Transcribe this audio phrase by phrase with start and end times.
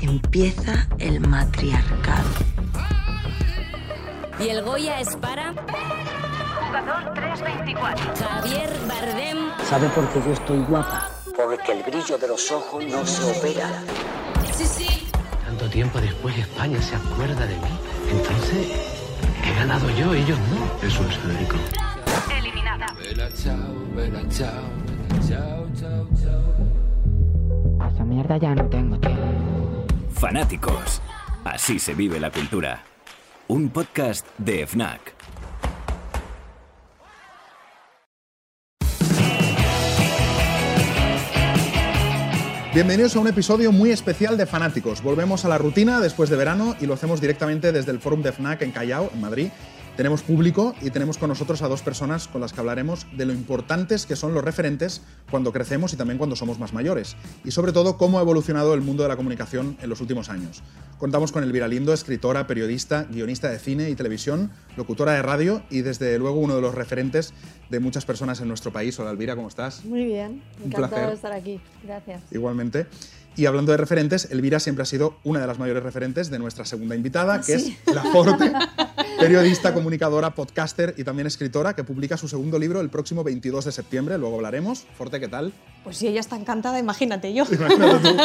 [0.00, 2.28] Empieza el matriarcado.
[4.38, 5.52] Y el Goya es para
[6.66, 8.14] Jugador 324.
[8.16, 9.38] Javier Bardem.
[9.68, 11.10] ¿Sabe por qué yo estoy guapa?
[11.36, 13.68] Porque el brillo de los ojos no se opera.
[14.54, 15.08] Sí, sí.
[15.44, 17.78] Tanto tiempo después España se acuerda de mí.
[18.10, 18.68] Entonces,
[19.44, 20.86] he ganado yo, ellos no.
[20.86, 21.56] Eso es Federico.
[22.38, 22.86] Eliminada.
[27.80, 29.69] A esa mierda ya no tengo tiempo.
[30.20, 31.00] Fanáticos.
[31.44, 32.82] Así se vive la cultura.
[33.48, 35.14] Un podcast de FNAC.
[42.74, 45.02] Bienvenidos a un episodio muy especial de Fanáticos.
[45.02, 48.32] Volvemos a la rutina después de verano y lo hacemos directamente desde el Fórum de
[48.32, 49.48] FNAC en Callao, en Madrid.
[49.96, 53.32] Tenemos público y tenemos con nosotros a dos personas con las que hablaremos de lo
[53.34, 57.16] importantes que son los referentes cuando crecemos y también cuando somos más mayores.
[57.44, 60.62] Y sobre todo cómo ha evolucionado el mundo de la comunicación en los últimos años.
[60.98, 65.82] Contamos con Elvira Lindo, escritora, periodista, guionista de cine y televisión, locutora de radio y
[65.82, 67.34] desde luego uno de los referentes
[67.68, 68.98] de muchas personas en nuestro país.
[69.00, 69.84] Hola Elvira, ¿cómo estás?
[69.84, 71.08] Muy bien, Un encantado placer.
[71.08, 71.60] de estar aquí.
[71.84, 72.22] Gracias.
[72.30, 72.86] Igualmente.
[73.36, 76.64] Y hablando de referentes, Elvira siempre ha sido una de las mayores referentes de nuestra
[76.64, 77.78] segunda invitada, que sí.
[77.86, 78.52] es La Forte,
[79.18, 83.72] periodista, comunicadora, podcaster y también escritora, que publica su segundo libro el próximo 22 de
[83.72, 84.18] septiembre.
[84.18, 84.86] Luego hablaremos.
[84.96, 85.52] Forte, ¿qué tal?
[85.84, 87.44] Pues si ella está encantada, imagínate yo.
[87.50, 88.16] Imagínate tú.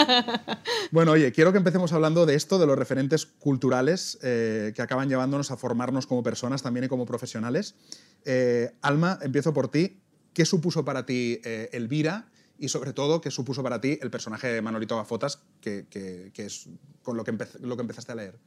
[0.91, 5.09] Bueno, oye, quiero que empecemos hablando de esto, de los referentes culturales eh, que acaban
[5.09, 7.75] llevándonos a formarnos como personas también y como profesionales.
[8.23, 10.01] Eh, Alma, empiezo por ti.
[10.33, 12.27] ¿Qué supuso para ti eh, Elvira?
[12.57, 16.45] Y sobre todo, ¿qué supuso para ti el personaje de Manolito Gafotas, que, que- que
[16.45, 16.67] es
[17.03, 18.37] con lo que, empe- lo que empezaste a leer?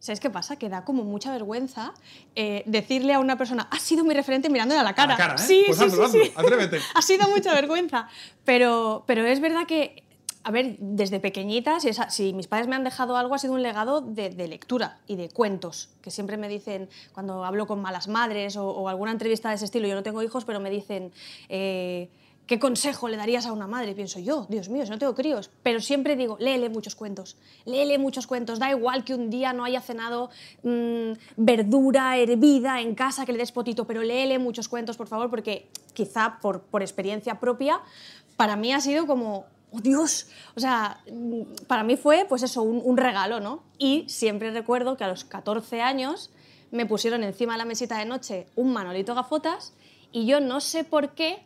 [0.00, 0.56] ¿Sabes qué pasa?
[0.56, 1.94] Que da como mucha vergüenza
[2.34, 5.14] eh, decirle a una persona, has sido mi referente mirándole a la cara.
[5.14, 5.46] A la cara, ¿eh?
[5.46, 6.32] Sí, Pues sí, hazlo, sí, sí.
[6.36, 6.78] hazlo, atrévete.
[6.94, 8.08] ha sido mucha vergüenza.
[8.44, 10.02] Pero, pero es verdad que,
[10.42, 13.54] a ver, desde pequeñita, si, esa- si mis padres me han dejado algo, ha sido
[13.54, 17.80] un legado de, de lectura y de cuentos, que siempre me dicen, cuando hablo con
[17.80, 20.68] malas madres o, o alguna entrevista de ese estilo, yo no tengo hijos, pero me
[20.70, 21.12] dicen...
[21.48, 22.10] eh,
[22.46, 23.94] ¿Qué consejo le darías a una madre?
[23.94, 25.50] Pienso yo, Dios mío, no tengo críos.
[25.62, 28.58] Pero siempre digo, léele muchos cuentos, léele muchos cuentos.
[28.58, 30.28] Da igual que un día no haya cenado
[30.62, 35.30] mm, verdura hervida en casa, que le des potito, pero léele muchos cuentos, por favor,
[35.30, 37.80] porque quizá por, por experiencia propia,
[38.36, 42.62] para mí ha sido como, oh Dios, o sea, mm, para mí fue pues eso,
[42.62, 43.62] un, un regalo, ¿no?
[43.78, 46.30] Y siempre recuerdo que a los 14 años
[46.70, 49.72] me pusieron encima de la mesita de noche un manolito gafotas
[50.12, 51.42] y yo no sé por qué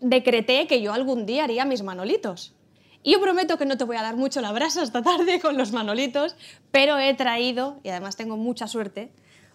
[0.00, 2.54] decreté que yo algún día haría mis manolitos.
[3.02, 5.56] Y yo prometo que no te voy a dar mucho la brasa esta tarde con
[5.56, 6.36] los manolitos,
[6.70, 9.10] pero he traído, y además tengo mucha suerte,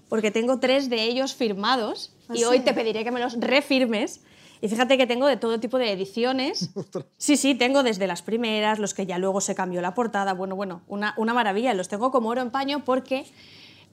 [0.10, 2.64] porque tengo tres de ellos firmados y ¿Ah, hoy sí?
[2.64, 4.22] te pediré que me los refirmes.
[4.62, 6.70] Y fíjate que tengo de todo tipo de ediciones.
[7.18, 10.34] Sí, sí, tengo desde las primeras, los que ya luego se cambió la portada.
[10.34, 11.74] Bueno, bueno, una, una maravilla.
[11.74, 13.26] Los tengo como oro en paño porque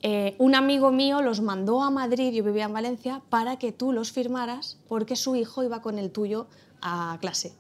[0.03, 3.93] eh, un amigo mío los mandó a Madrid, yo vivía en Valencia, para que tú
[3.93, 6.47] los firmaras porque su hijo iba con el tuyo
[6.81, 7.55] a clase.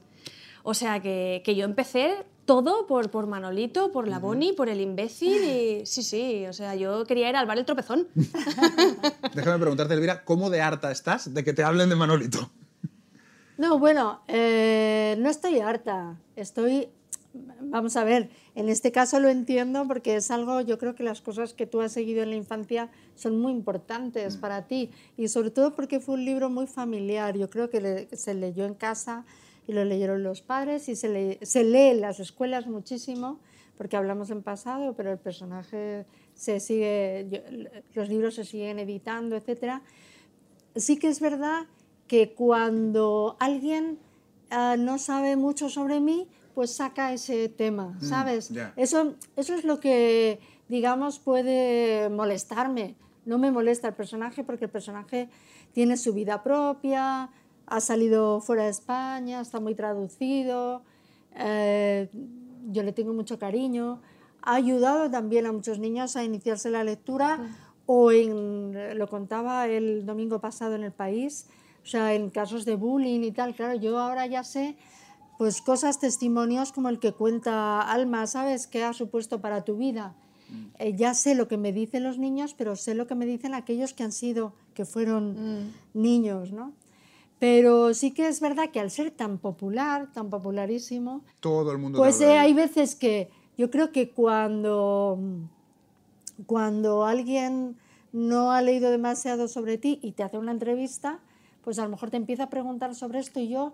[0.64, 4.80] O sea que, que yo empecé todo por, por Manolito, por la Boni, por el
[4.80, 8.08] imbécil y sí, sí, o sea, yo quería ir al bar El Tropezón.
[9.34, 12.50] Déjame preguntarte, Elvira, ¿cómo de harta estás de que te hablen de Manolito?
[13.58, 16.16] No, bueno, eh, no estoy harta.
[16.34, 16.88] Estoy,
[17.60, 21.20] vamos a ver, en este caso lo entiendo porque es algo, yo creo que las
[21.22, 24.90] cosas que tú has seguido en la infancia son muy importantes para ti.
[25.16, 27.36] Y sobre todo porque fue un libro muy familiar.
[27.36, 29.24] Yo creo que le- se leyó en casa
[29.66, 33.38] y lo leyeron los padres y se, le- se lee en las escuelas muchísimo
[33.78, 36.04] porque hablamos en pasado, pero el personaje
[36.34, 39.82] se sigue, los libros se siguen editando, etcétera.
[40.76, 41.66] Sí que es verdad
[42.06, 43.98] que cuando alguien
[44.50, 48.50] ah, no sabe mucho sobre mí, pues saca ese tema, Mm, ¿sabes?
[48.76, 52.96] Eso, eso es lo que, digamos, puede molestarme.
[53.24, 55.28] No me molesta el personaje porque el personaje
[55.72, 57.30] tiene su vida propia,
[57.66, 60.82] ha salido fuera de España, está muy traducido,
[61.36, 62.08] eh,
[62.70, 64.00] yo le tengo mucho cariño.
[64.42, 67.38] Ha ayudado también a muchos niños a iniciarse la lectura
[67.86, 71.46] o en, lo contaba el domingo pasado en el país,
[71.82, 74.76] o sea, en casos de bullying y tal, claro, yo ahora ya sé
[75.42, 78.68] pues cosas, testimonios como el que cuenta Alma, ¿sabes?
[78.68, 80.14] ¿Qué ha supuesto para tu vida?
[80.78, 83.52] Eh, ya sé lo que me dicen los niños, pero sé lo que me dicen
[83.52, 86.74] aquellos que han sido, que fueron niños, ¿no?
[87.40, 91.98] Pero sí que es verdad que al ser tan popular, tan popularísimo, Todo el mundo
[91.98, 93.28] pues eh, hay veces que
[93.58, 95.18] yo creo que cuando,
[96.46, 97.76] cuando alguien
[98.12, 101.18] no ha leído demasiado sobre ti y te hace una entrevista,
[101.64, 103.72] pues a lo mejor te empieza a preguntar sobre esto y yo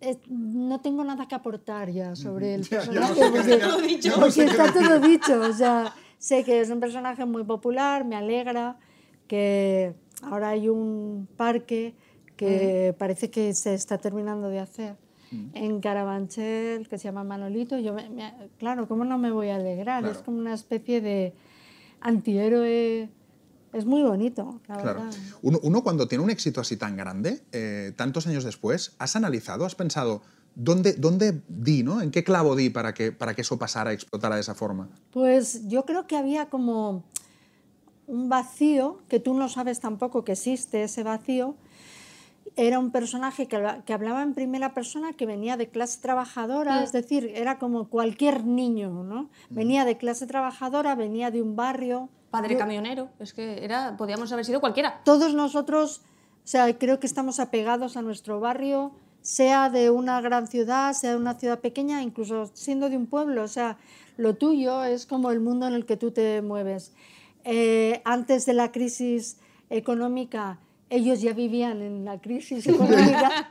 [0.00, 3.14] eh, no tengo nada que aportar ya sobre el personaje.
[4.20, 5.40] porque está todo dicho.
[5.40, 8.76] O sea, sé que es un personaje muy popular, me alegra
[9.26, 11.94] que ahora hay un parque
[12.36, 14.96] que parece que se está terminando de hacer
[15.52, 17.78] en Carabanchel que se llama Manolito.
[17.78, 20.02] Yo me- me- claro, ¿cómo no me voy a alegrar?
[20.02, 20.16] Claro.
[20.16, 21.34] Es como una especie de
[22.00, 23.08] antihéroe.
[23.72, 25.00] Es muy bonito, la Claro.
[25.00, 25.18] verdad.
[25.42, 29.64] Uno, uno cuando tiene un éxito así tan grande, eh, tantos años después, ¿has analizado,
[29.66, 30.22] has pensado
[30.54, 32.00] dónde, dónde di, ¿no?
[32.00, 34.88] ¿En qué clavo di para que, para que eso pasara, explotara de esa forma?
[35.10, 37.04] Pues yo creo que había como
[38.06, 41.56] un vacío, que tú no sabes tampoco que existe ese vacío.
[42.56, 46.82] Era un personaje que, habla- que hablaba en primera persona, que venía de clase trabajadora,
[46.82, 49.28] es decir, era como cualquier niño, ¿no?
[49.50, 52.08] Venía de clase trabajadora, venía de un barrio.
[52.30, 55.00] Padre Yo- camionero, es que era, podíamos haber sido cualquiera.
[55.04, 56.02] todos nosotros,
[56.44, 58.92] o sea, creo que estamos apegados a nuestro barrio,
[59.22, 63.42] sea de una gran ciudad, sea de una ciudad pequeña, incluso siendo de un pueblo.
[63.42, 63.76] O sea,
[64.16, 66.92] lo tuyo es como el mundo en el que tú te mueves.
[67.44, 69.38] Eh, antes de la crisis
[69.70, 70.58] económica,
[70.90, 73.48] ellos ya vivían en la crisis económica.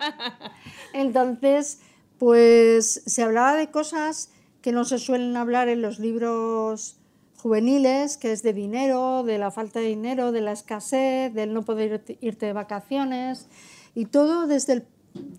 [0.94, 1.80] Entonces,
[2.18, 4.32] pues se hablaba de cosas
[4.62, 6.98] que no se suelen hablar en los libros
[7.38, 11.64] juveniles, que es de dinero, de la falta de dinero, de la escasez, del no
[11.64, 13.48] poder irte- de vacaciones,
[13.96, 14.84] y todo desde el,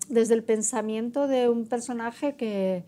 [0.07, 2.83] desde el pensamiento de un personaje que,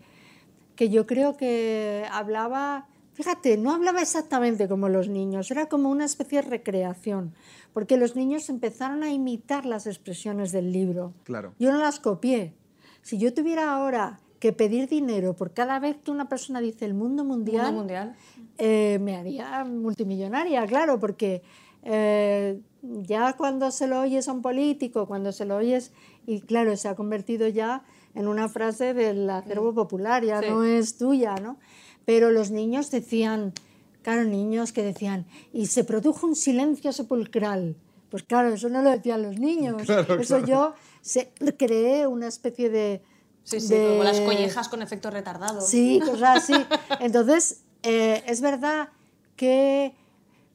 [0.76, 6.06] que yo creo que hablaba, fíjate, no hablaba exactamente como los niños, era como una
[6.06, 7.34] especie de recreación,
[7.74, 11.12] porque los niños empezaron a imitar las expresiones del libro.
[11.24, 11.54] Claro.
[11.58, 12.54] Yo no las copié.
[13.02, 16.94] Si yo tuviera ahora que pedir dinero por cada vez que una persona dice el
[16.94, 18.16] mundo mundial, Mundo mundial.
[18.58, 21.42] eh, me haría multimillonaria, claro, porque
[21.84, 25.92] eh, ya cuando se lo oyes a un político, cuando se lo oyes,
[26.26, 27.84] y claro, se ha convertido ya
[28.16, 30.46] en una frase del acervo popular, ya Sí.
[30.50, 31.56] no es tuya, ¿no?
[32.04, 33.52] Pero los niños decían,
[34.02, 37.76] claro, niños que decían, y se produjo un silencio sepulcral.
[38.10, 39.82] Pues claro, eso no lo decían los niños.
[39.86, 40.46] Claro, eso claro.
[40.46, 43.02] yo se, creé una especie de...
[43.44, 45.60] Sí, sí, de- como las collejas con efecto retardado.
[45.60, 46.54] Sí, cosas así.
[47.00, 48.88] Entonces, eh, es verdad
[49.36, 49.94] que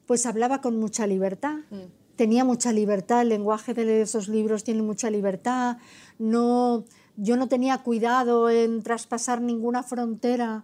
[0.05, 1.55] pues hablaba con mucha libertad.
[2.15, 5.77] Tenía mucha libertad, el lenguaje de esos libros tiene mucha libertad.
[6.17, 6.83] No,
[7.15, 10.63] yo no tenía cuidado en traspasar ninguna frontera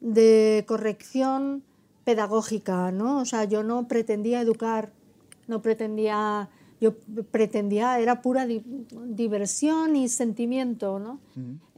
[0.00, 1.62] de corrección
[2.04, 3.20] pedagógica, ¿no?
[3.20, 4.90] O sea, yo no pretendía educar,
[5.46, 6.48] no pretendía,
[6.84, 6.94] yo
[7.30, 8.62] pretendía, era pura di-
[9.22, 11.18] diversión y sentimiento, ¿no?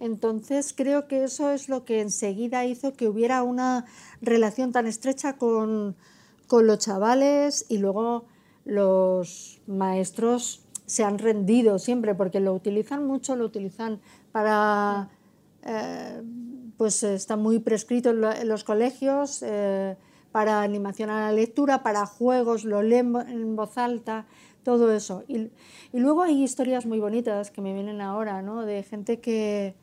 [0.01, 3.85] Entonces creo que eso es lo que enseguida hizo que hubiera una
[4.21, 5.95] relación tan estrecha con,
[6.47, 8.25] con los chavales y luego
[8.65, 14.01] los maestros se han rendido siempre porque lo utilizan mucho, lo utilizan
[14.33, 15.09] para...
[15.63, 16.23] eh,
[16.77, 19.97] pues está muy prescrito en, lo- en los colegios eh,
[20.31, 24.27] para animación a la lectura, para juegos, lo leen en voz alta,
[24.67, 25.23] todo eso.
[25.29, 25.37] Y,
[25.93, 28.67] y luego hay historias muy bonitas que me vienen ahora, ¿no?
[28.67, 29.77] De gente que,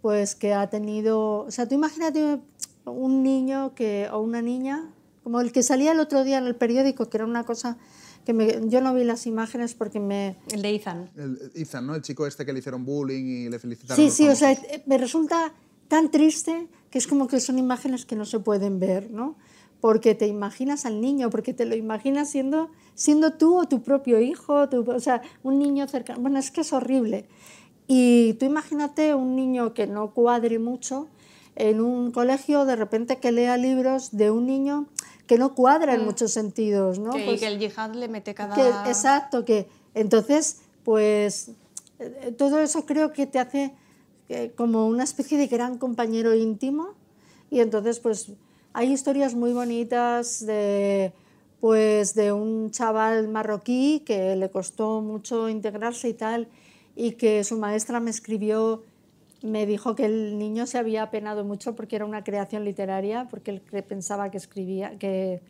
[0.00, 1.40] pues, que ha tenido...
[1.42, 2.40] O sea, tú imagínate
[2.86, 4.90] un niño que, o una niña,
[5.22, 7.76] como el que salía el otro día en el periódico, que era una cosa
[8.24, 11.10] que me- yo no vi las imágenes porque me, El de Ethan.
[11.16, 11.94] El, Ethan, ¿no?
[11.94, 14.02] El chico este que le hicieron bullying y le felicitaron.
[14.02, 14.80] Sí, sí, o sea, famosos.
[14.86, 15.52] me resulta
[15.88, 19.36] tan triste que es como que son imágenes que no se pueden ver, ¿no?
[19.84, 24.18] Porque te imaginas al niño, porque te lo imaginas siendo, siendo tú o tu propio
[24.18, 26.22] hijo, tu- o sea, un niño cercano.
[26.22, 27.26] Bueno, es que es horrible.
[27.86, 31.06] Y tú imagínate un niño que no cuadre mucho
[31.54, 34.86] en un colegio, de repente que lea libros de un niño
[35.26, 37.10] que no cuadra en muchos sentidos, ¿no?
[37.10, 37.16] Mm.
[37.16, 38.54] Que, Pues- que el yihad le mete cada...
[38.54, 41.50] que- exacto, que entonces, pues
[41.98, 43.74] eh, todo eso creo que te hace
[44.30, 46.94] eh, como una especie de gran compañero íntimo
[47.50, 48.32] y entonces pues
[48.74, 51.12] hay historias muy bonitas de
[51.60, 56.48] pues de un chaval marroquí que le costó mucho integrarse y tal
[56.94, 58.82] y que su maestra me escribió
[59.40, 63.62] me dijo que el niño se había apenado mucho porque era una creación literaria porque
[63.72, 65.40] él pensaba que escribía que,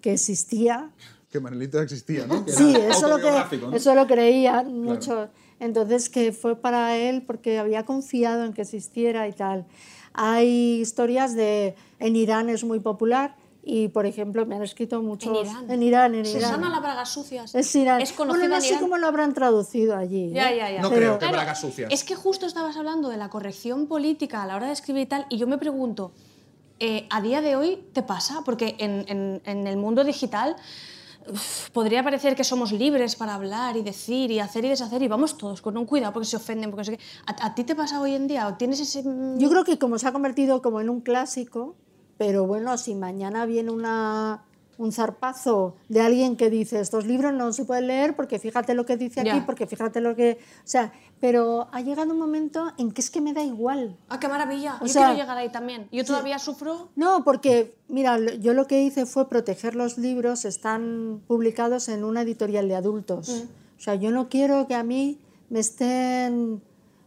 [0.00, 0.92] que existía
[1.30, 2.44] Que Manelito existía, ¿no?
[2.44, 3.74] Que Sí, eso lo, que, ¿no?
[3.74, 5.30] eso lo creían mucho.
[5.60, 9.64] Entonces, que fue para él porque había confiado en que existiera y tal.
[10.12, 11.74] Hay historias de...
[11.98, 15.32] En Irán es muy popular y, por ejemplo, me han escrito muchos...
[15.38, 15.70] En Irán.
[15.70, 16.40] En Irán, en Irán.
[16.42, 17.54] Susana la Bragas Sucias.
[17.54, 18.00] Es Irán.
[18.02, 18.80] Es conocida bueno, no en sé Irán.
[18.82, 20.30] cómo lo habrán traducido allí.
[20.32, 20.56] Ya, ¿eh?
[20.58, 20.82] ya, ya.
[20.82, 21.90] No Pero- creo que bragas sucias.
[21.92, 25.06] Es que justo estabas hablando de la corrección política a la hora de escribir y
[25.06, 26.12] tal, y yo me pregunto,
[26.78, 28.42] eh, ¿a día de hoy te pasa?
[28.44, 30.56] Porque en, en- en el mundo digital
[31.72, 35.38] podría parecer que somos libres para hablar y decir y hacer y deshacer y vamos
[35.38, 36.98] todos con un cuidado porque se ofenden, porque qué.
[37.26, 39.02] ¿A, a ti te pasa hoy en día o tienes ese...
[39.02, 41.76] Yo creo que como se ha convertido como en un clásico,
[42.18, 44.44] pero bueno, si mañana viene una,
[44.78, 48.84] un zarpazo de alguien que dice estos libros no se pueden leer porque fíjate lo
[48.86, 50.38] que dice aquí, porque fíjate lo que...
[50.58, 53.96] O sea, pero ha llegado un momento en que es que me da igual.
[54.08, 54.76] ¡Ah, qué maravilla!
[54.80, 55.88] O Yo sea, quiero llegar ahí también.
[55.92, 56.90] Yo todavía sufro...
[56.96, 62.22] No, porque, mira, yo lo que hice fue proteger los libros, están publicados en una
[62.22, 63.44] editorial de adultos.
[63.78, 65.18] O sea, yo no quiero que a mí
[65.50, 66.60] me estén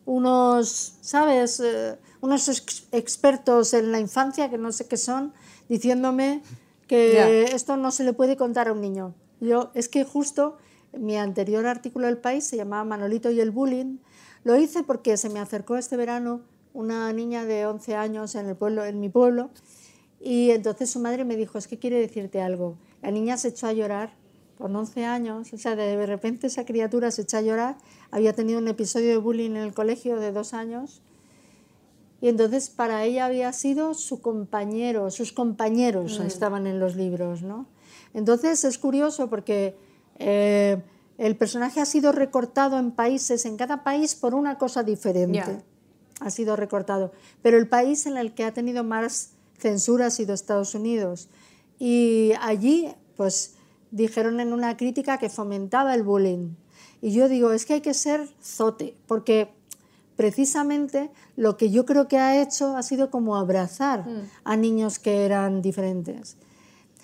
[0.06, 1.60] unos, ¿sabes?
[1.60, 5.34] Eh, unos ex- expertos en la infancia, que no sé qué son,
[5.70, 6.42] diciéndome
[6.88, 9.14] que esto no se le puede contar a un niño.
[9.40, 10.58] Yo, es que justo
[10.94, 13.98] mi anterior artículo del país se llamaba Manolito y el bullying.
[14.44, 16.42] Lo hice porque se me acercó este verano
[16.74, 19.50] una niña de 11 años en, el pueblo, en mi pueblo
[20.20, 22.78] y entonces su madre me dijo, es que quiere decirte algo.
[23.02, 24.14] La niña se echó a llorar
[24.58, 27.78] con 11 años, o sea, de repente esa criatura se echó a llorar,
[28.10, 31.04] había tenido un episodio de bullying en el colegio de dos años
[32.22, 37.68] y entonces para ella había sido su compañero, sus compañeros estaban en los libros, ¿no?
[38.14, 39.78] Entonces es curioso porque
[40.18, 40.82] eh,
[41.18, 45.64] el personaje ha sido recortado en países, en cada país por una cosa diferente.
[46.20, 47.12] Ha sido recortado.
[47.44, 51.30] Pero el país en el que ha tenido más censura ha sido Estados Unidos.
[51.78, 53.56] Y allí, pues,
[53.92, 56.56] dijeron en una crítica que fomentaba el bullying.
[57.02, 59.50] Y yo digo, es que hay que ser zote, porque
[60.18, 64.06] precisamente lo que yo creo que ha hecho ha sido como abrazar
[64.44, 66.36] a niños que eran diferentes.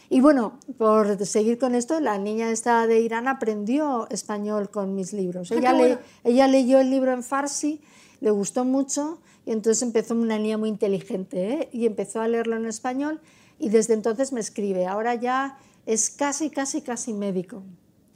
[0.10, 5.13] Y bueno, por seguir con esto, la niña esta de Irán aprendió español con mis
[5.13, 5.51] libros.
[5.51, 7.82] Ah, Ella, le- leyó el libro en farsi,
[8.20, 11.70] le gustó mucho y entonces empezó una niña muy inteligente ¿eh?
[11.72, 13.22] y empezó a leerlo en español
[13.60, 14.86] y desde entonces me escribe.
[14.86, 17.63] Ahora ya es casi, casi, casi médico.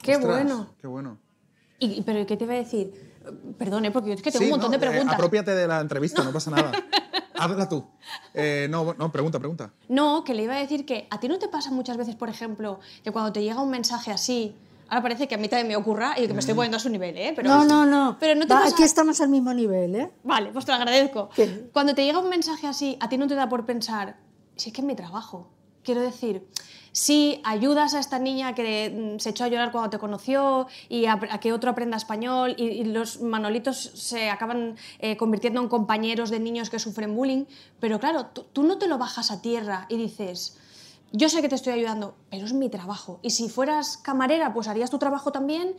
[0.01, 0.73] ¡Qué Ostras, bueno!
[0.79, 1.17] Qué bueno.
[1.79, 2.91] ¿Y, ¿Pero qué te iba a decir?
[3.27, 5.15] Eh, Perdone, porque yo es que tengo Sí, un montón no, de eh, preguntas.
[5.15, 6.71] apropiate de la entrevista, no pasa nada.
[7.35, 7.85] Hazla tú.
[8.33, 9.71] Eh, no, no, pregunta, pregunta.
[9.89, 12.29] No, que le iba a decir que a ti no te pasa muchas veces, por
[12.29, 14.55] ejemplo, que cuando te llega un mensaje así,
[14.89, 16.89] ahora parece que a mí también me ocurra y que me estoy poniendo a su
[16.89, 17.33] nivel, ¿eh?
[17.35, 18.17] Pero, no, no, no.
[18.19, 18.73] Pero no te Va, pasa...
[18.73, 20.11] Aquí estamos al mismo nivel, ¿eh?
[20.23, 21.29] Vale, pues te lo agradezco.
[21.35, 21.69] ¿Qué?
[21.73, 24.17] Cuando te llega un mensaje así, a ti no te da por pensar,
[24.55, 25.47] si es que es mi trabajo.
[25.83, 26.45] Quiero decir,
[26.97, 31.05] si ayudas a esta niña que mm, se echó a llorar cuando te conoció y
[31.05, 35.67] a, a que otro aprenda español y, y los manolitos se acaban eh, convirtiendo en
[35.69, 37.45] compañeros de niños que sufren bullying,
[37.79, 40.57] pero claro, tú, no te lo bajas a tierra y dices,
[41.11, 43.19] yo sé que te estoy ayudando, pero es mi trabajo.
[43.21, 45.75] Y si fueras camarera, pues harías tu trabajo también.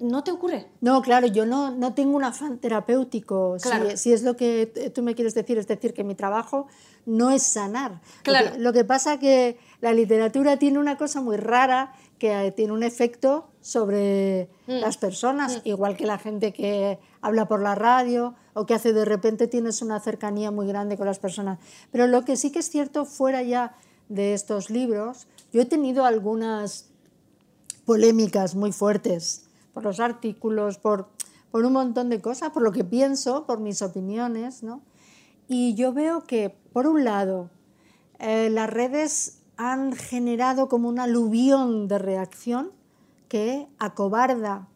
[0.00, 0.66] ¿No te ocurre?
[0.82, 3.96] No, claro, yo no, no tengo un afán terapéutico, si- Claro.
[3.96, 6.66] si, es lo que tú me quieres decir, es decir, que mi trabajo
[7.06, 7.92] no es sanar.
[7.92, 8.50] Lo que- Claro.
[8.58, 12.82] Lo que, pasa que la literatura tiene una cosa muy rara, que eh, tiene un
[12.82, 14.80] efecto sobre Mm.
[14.80, 19.04] las personas, igual que la gente que habla por la radio o que hace de
[19.04, 21.60] repente tienes una cercanía muy grande con las personas.
[21.92, 23.76] Pero lo que sí que es cierto, fuera ya
[24.08, 26.88] de estos libros, yo he tenido algunas
[27.84, 31.06] polémicas muy fuertes por los artículos, por,
[31.52, 34.80] por un montón de cosas, por lo que pienso, por mis opiniones, ¿no?
[35.46, 37.50] Y yo veo que, por un lado,
[38.18, 42.70] eh, las redes han generado como un aluvión de reacción
[43.28, 44.68] que acobarda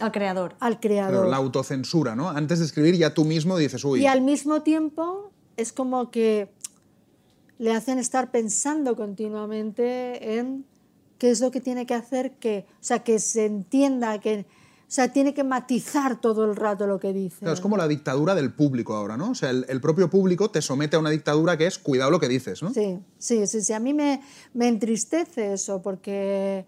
[0.00, 0.54] Al creador.
[0.60, 1.28] al Pero creador.
[1.28, 2.30] la autocensura, ¿no?
[2.30, 6.50] Antes de escribir ya tú mismo dices, uy, Y al mismo tiempo es como que
[7.58, 10.64] le hacen estar pensando continuamente en
[11.18, 14.46] qué es lo que tiene que hacer que, o sea, que se entienda, que,
[14.90, 17.38] o sea, tiene que matizar todo el rato lo que dice.
[17.38, 19.30] Claro, es como la dictadura del público ahora, ¿no?
[19.30, 22.18] O sea, el, el propio público te somete a una dictadura que es cuidado lo
[22.18, 22.74] que dices, ¿no?
[22.74, 23.72] Sí, sí, sí, sí.
[23.72, 24.20] A mí me,
[24.52, 26.66] me entristece eso porque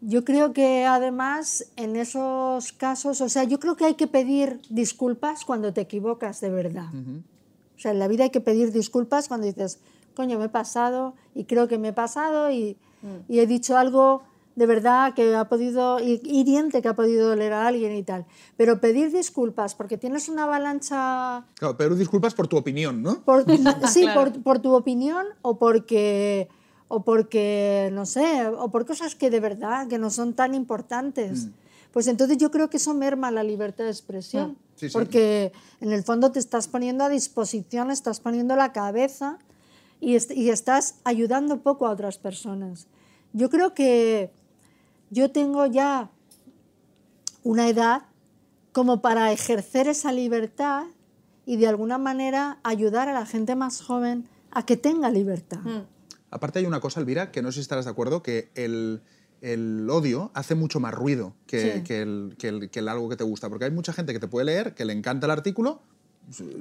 [0.00, 4.60] yo creo que además en esos casos, o sea, yo creo que hay que pedir
[4.68, 6.90] disculpas cuando te equivocas de verdad.
[6.94, 9.80] O sea, en la vida hay que pedir disculpas cuando dices,
[10.14, 12.76] coño, me he pasado y creo que me he pasado y,
[13.28, 14.22] y he dicho algo
[14.56, 18.26] de verdad que ha podido, hi- hiriente que ha podido doler a alguien y tal.
[18.56, 23.22] Pero pedir disculpas porque tienes una avalancha Claro, pero disculpas por tu opinión, ¿no?
[23.22, 23.44] por,
[23.88, 24.32] sí, Claro.
[24.32, 26.48] por, por tu opinión o porque,
[26.88, 31.48] o porque, no sé, o por cosas que de verdad, que no son tan importantes.
[31.92, 34.56] Pues entonces yo creo que eso merma la libertad de expresión.
[34.76, 34.92] Sí, sí.
[34.92, 39.38] Porque en el fondo te estás poniendo a disposición, estás poniendo la cabeza
[40.00, 42.86] y, est- y estás ayudando poco a otras personas.
[43.32, 44.32] Yo creo que
[45.10, 46.10] yo tengo ya
[47.42, 48.02] una edad
[48.72, 50.84] como para ejercer esa libertad
[51.46, 55.60] y de alguna manera ayudar a la gente más joven a que tenga libertad.
[56.30, 59.02] Aparte hay una cosa, Elvira, que no sé si estarás de acuerdo, que el,
[59.40, 61.82] el odio hace mucho más ruido que, Sí.
[61.82, 63.48] que el, que el- que el algo que te gusta.
[63.48, 65.82] Porque hay mucha gente que te puede leer, que le encanta el artículo,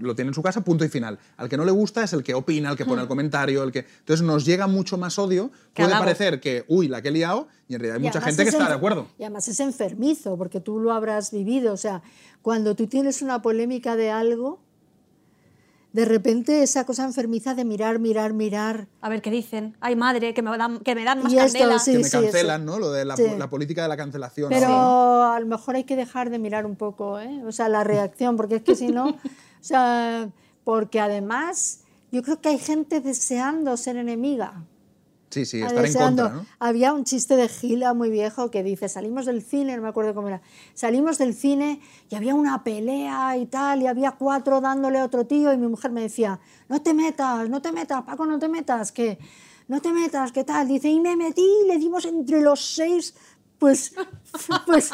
[0.01, 1.19] lo tiene en su casa, punto y final.
[1.38, 3.71] Al que no le gusta es el que opina, el que pone el comentario, el
[3.71, 3.85] que...
[3.99, 5.51] Entonces nos llega mucho más odio.
[5.73, 8.43] Puede parecer que, uy, la que he liado, y en realidad hay Y mucha gente
[8.43, 9.07] que es está enfer- de acuerdo.
[9.19, 11.71] Y además es enfermizo, porque tú lo habrás vivido.
[11.73, 12.01] O sea,
[12.41, 14.59] cuando tú tienes una polémica de algo,
[15.91, 18.88] de repente esa cosa enfermiza de mirar, mirar, mirar.
[19.01, 19.75] A ver qué dicen.
[19.79, 21.79] Ay, madre, que me dan, que me dan más Y esto, candela.
[21.79, 22.71] sí, que me sí, cancelan, eso.
[22.71, 22.79] ¿no?
[22.79, 23.23] Lo de la, Sí.
[23.39, 24.49] la política de la cancelación.
[24.49, 25.35] Pero ahora.
[25.35, 27.41] a lo mejor hay que dejar de mirar un poco, ¿eh?
[27.43, 29.17] o sea, la reacción, porque es que si no,
[29.59, 30.29] o sea,
[30.63, 34.65] porque además yo creo que hay gente deseando ser enemiga.
[35.29, 36.23] Sí, sí, Ah, estar en deseando.
[36.23, 36.47] contra, ¿no?
[36.57, 40.15] Había un chiste de Gila muy viejo que dice, salimos del cine, no me acuerdo
[40.15, 40.41] cómo era,
[40.73, 45.27] salimos del cine y había una pelea y tal, y había cuatro dándole a otro
[45.27, 48.47] tío y mi mujer me decía, no te metas, no te metas, Paco, no te
[48.47, 49.19] metas, que
[49.67, 50.67] no te metas, ¿qué tal?
[50.67, 53.13] Dice, y me metí y le dimos entre los seis,
[53.59, 53.93] pues,
[54.65, 54.89] pues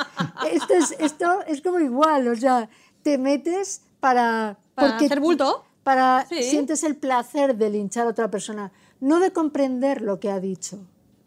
[0.51, 2.67] esto, es, esto es como igual, o sea,
[3.03, 4.57] te metes para...
[4.75, 5.63] Para hacer bulto.
[5.83, 6.41] Para, Sí.
[6.43, 10.79] sientes el placer de linchar a otra persona, no de comprender lo que ha dicho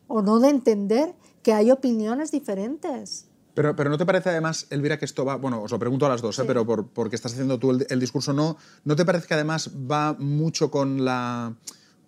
[0.08, 3.26] o no de entender que hay opiniones diferentes.
[3.54, 6.08] Pero, pero ¿no te parece además, Elvira, que esto va, bueno, os lo pregunto a
[6.08, 6.44] las dos, ¿eh?
[6.46, 9.70] pero por, porque estás haciendo tú el, el discurso, ¿no, ¿no te parece que además
[9.90, 11.54] va mucho con la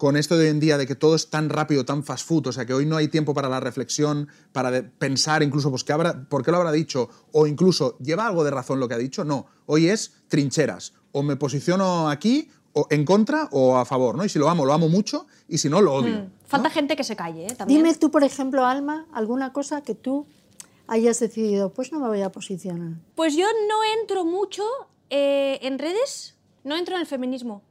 [0.01, 2.47] con esto de hoy en día de que todo es tan rápido, tan fast food,
[2.47, 5.93] o sea, que hoy no hay tiempo para la reflexión, para pensar incluso, pues, ¿qué
[5.93, 7.11] habrá, ¿por qué lo habrá dicho?
[7.33, 9.27] O incluso, ¿lleva algo de razón lo que ha dicho?
[9.27, 14.25] No, hoy es trincheras, o me posiciono aquí, o en contra, o a favor, ¿no?
[14.25, 16.15] Y si lo amo, lo amo mucho, y si no, lo odio.
[16.15, 16.31] Mm.
[16.47, 17.55] Falta gente que se calle, ¿eh?
[17.55, 17.83] También.
[17.83, 20.27] Dime tú, por ejemplo, Alma, alguna cosa que tú
[20.87, 22.95] hayas decidido, pues no me voy a posicionar.
[23.17, 24.63] Pues yo no entro mucho
[25.11, 27.63] eh, en redes, no entro en el feminismo,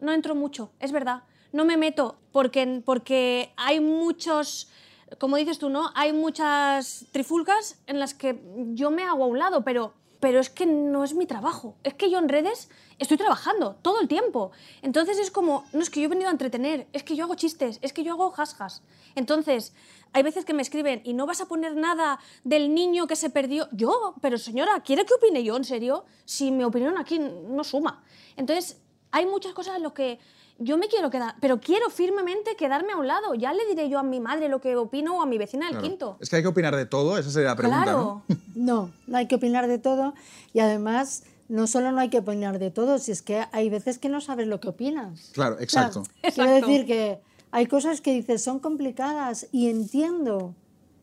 [0.00, 4.70] no entro mucho, es verdad, no me meto porque, porque hay muchos,
[5.18, 5.90] como dices tú, ¿no?
[5.94, 8.40] Hay muchas trifulcas en las que
[8.74, 11.94] yo me hago a un lado, pero, pero es que no es mi trabajo, es
[11.94, 14.50] que yo en redes estoy trabajando todo el tiempo,
[14.82, 17.34] entonces es como, no es que yo he venido a entretener, es que yo hago
[17.34, 18.82] chistes, es que yo hago jasjas,
[19.14, 19.72] entonces
[20.12, 23.30] hay veces que me escriben y no vas a poner nada del niño que se
[23.30, 23.68] perdió.
[23.72, 26.04] Yo, pero señora, ¿quiere que opine yo en serio?
[26.24, 28.02] Si mi opinión aquí no suma.
[28.36, 28.80] Entonces,
[29.10, 30.18] hay muchas cosas en las que
[30.58, 33.34] yo me quiero quedar, pero quiero firmemente quedarme a un lado.
[33.34, 35.74] Ya le diré yo a mi madre lo que opino o a mi vecina del
[35.76, 35.88] Claro.
[35.88, 36.16] quinto.
[36.20, 38.22] Es que hay que opinar de todo, esa sería la pregunta, claro.
[38.28, 38.36] ¿no?
[38.54, 40.14] No, no hay que opinar de todo
[40.52, 43.98] y además no solo no hay que opinar de todo, si es que hay veces
[43.98, 45.30] que no sabes lo que opinas.
[45.32, 46.02] Claro, O sea, exacto.
[46.20, 46.66] Quiero Exacto.
[46.66, 47.20] decir que
[47.52, 50.54] hay cosas que dices son complicadas y entiendo,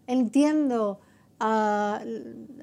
[0.05, 0.99] entiendo
[1.39, 2.01] a,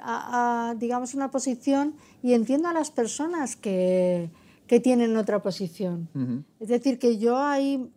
[0.00, 4.30] a- a, digamos, una posición y entiendo a las personas que,
[4.72, 6.08] que tienen otra posición.
[6.58, 7.92] Es decir, que yo ahí,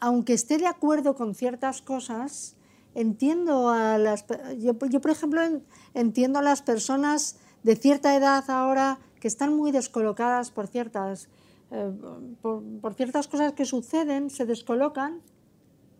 [0.00, 2.56] aunque esté de acuerdo con ciertas cosas,
[2.96, 4.24] entiendo a las...
[4.58, 5.62] Yo, yo, por ejemplo, en-
[5.94, 11.28] entiendo a las personas de cierta edad ahora que están muy descolocadas por ciertas,
[11.70, 11.92] eh,
[12.42, 15.20] por, por ciertas cosas que suceden, se descolocan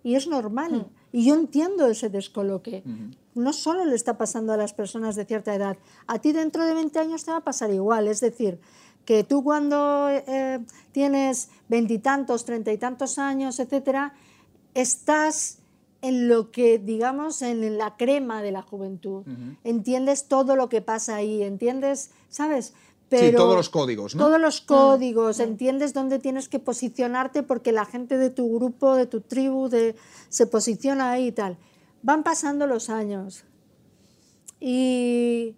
[0.02, 0.88] y es normal.
[1.12, 2.82] Y yo entiendo ese descoloque.
[3.36, 5.76] No solo le está pasando a las personas de cierta edad,
[6.08, 8.08] a ti dentro de 20 años te va a pasar igual.
[8.08, 8.58] Es decir,
[9.04, 10.60] que tú cuando eh,
[10.92, 14.14] tienes veintitantos, treinta y tantos años, etcétera,
[14.74, 15.58] estás
[16.02, 19.24] en lo que, digamos, en la crema de la juventud.
[19.62, 22.74] Entiendes todo lo que pasa ahí, entiendes, ¿sabes?
[23.08, 24.24] Pero todos los códigos, ¿no?
[24.24, 29.06] Todos los códigos, entiendes dónde tienes que posicionarte porque la gente de tu grupo, de
[29.06, 29.94] tu tribu, de,
[30.28, 31.58] se posiciona ahí y tal.
[32.02, 33.44] Van pasando los años.
[34.58, 35.56] Y,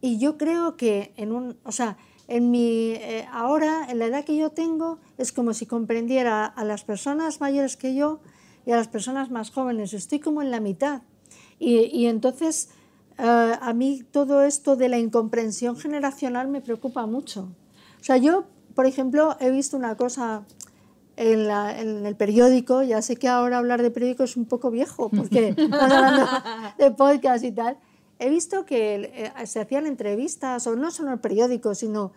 [0.00, 1.96] y yo creo que en un, o sea,
[2.30, 6.64] en mi, eh, ahora, en la edad que yo tengo, es como si comprendiera a
[6.64, 8.20] las personas mayores que yo
[8.64, 9.92] y a las personas más jóvenes.
[9.92, 11.02] Estoy como en la mitad.
[11.58, 12.70] Y, y entonces,
[13.18, 17.48] eh, a mí todo esto de la incomprensión generacional me preocupa mucho.
[18.00, 20.44] O sea, yo, por ejemplo, he visto una cosa
[21.16, 24.70] en, la- en el periódico, ya sé que ahora hablar de periódico es un poco
[24.70, 26.26] viejo, porque estamos hablando
[26.78, 27.76] de podcast y tal.
[28.20, 32.12] He visto que eh, se hacían entrevistas, o no solo en el periódico, sino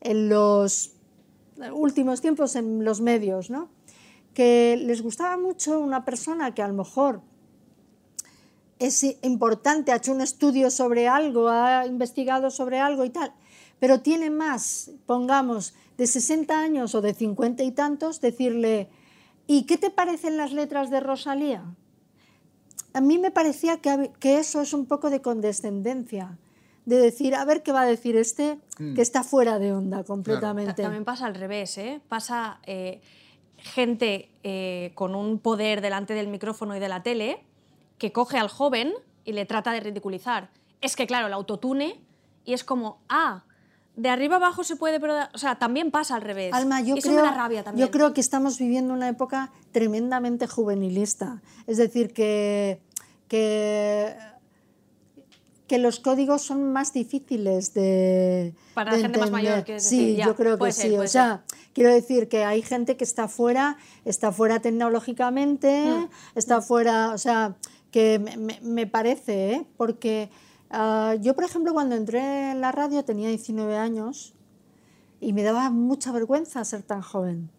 [0.00, 0.92] en los
[1.72, 3.70] últimos tiempos en los medios, ¿no?
[4.36, 7.22] que les gustaba mucho una persona que a lo mejor
[8.78, 13.32] es importante, ha hecho un estudio sobre algo, ha investigado sobre algo y tal,
[13.80, 18.90] pero tiene más, pongamos, de 60 años o de 50 y tantos, decirle,
[19.46, 21.64] ¿y qué te parecen las letras de Rosalía?
[22.96, 26.38] A mí me parecía que, eso es un poco de condescendencia,
[26.86, 28.58] de decir, a ver qué va a decir este,
[28.94, 30.82] que está fuera de onda completamente.
[30.82, 32.00] También pasa al revés, ¿eh?
[32.08, 33.02] Pasa eh,
[33.58, 37.44] gente eh, con un poder delante del micrófono y de la tele
[37.98, 38.94] que coge al joven
[39.26, 40.48] y le trata de ridiculizar.
[40.80, 42.00] Es que, claro, el autotune
[42.46, 43.44] y es como, ah,
[43.96, 46.54] de arriba abajo se puede, pero, o sea, también pasa al revés.
[46.54, 47.86] Alma, yo eso creo, me da rabia también.
[47.86, 51.42] yo creo que estamos viviendo una época tremendamente juvenilista.
[51.66, 52.80] Es decir, que,
[53.28, 54.14] que,
[55.66, 58.54] que los códigos son más difíciles de.
[58.74, 59.64] Para de la gente más mayor, entender.
[59.64, 60.96] quieres Sí, decir, ya, yo creo que ser, sí.
[60.96, 66.08] o sea, quiero decir que hay gente que está fuera, está fuera tecnológicamente, Mm.
[66.36, 67.10] está fuera.
[67.12, 67.56] O sea,
[67.90, 69.66] que me, me- me parece, ¿eh?
[69.76, 70.30] Porque
[70.70, 74.34] ah, yo, por ejemplo, cuando entré en la radio tenía 19 años
[75.20, 77.50] y me daba mucha vergüenza ser tan joven.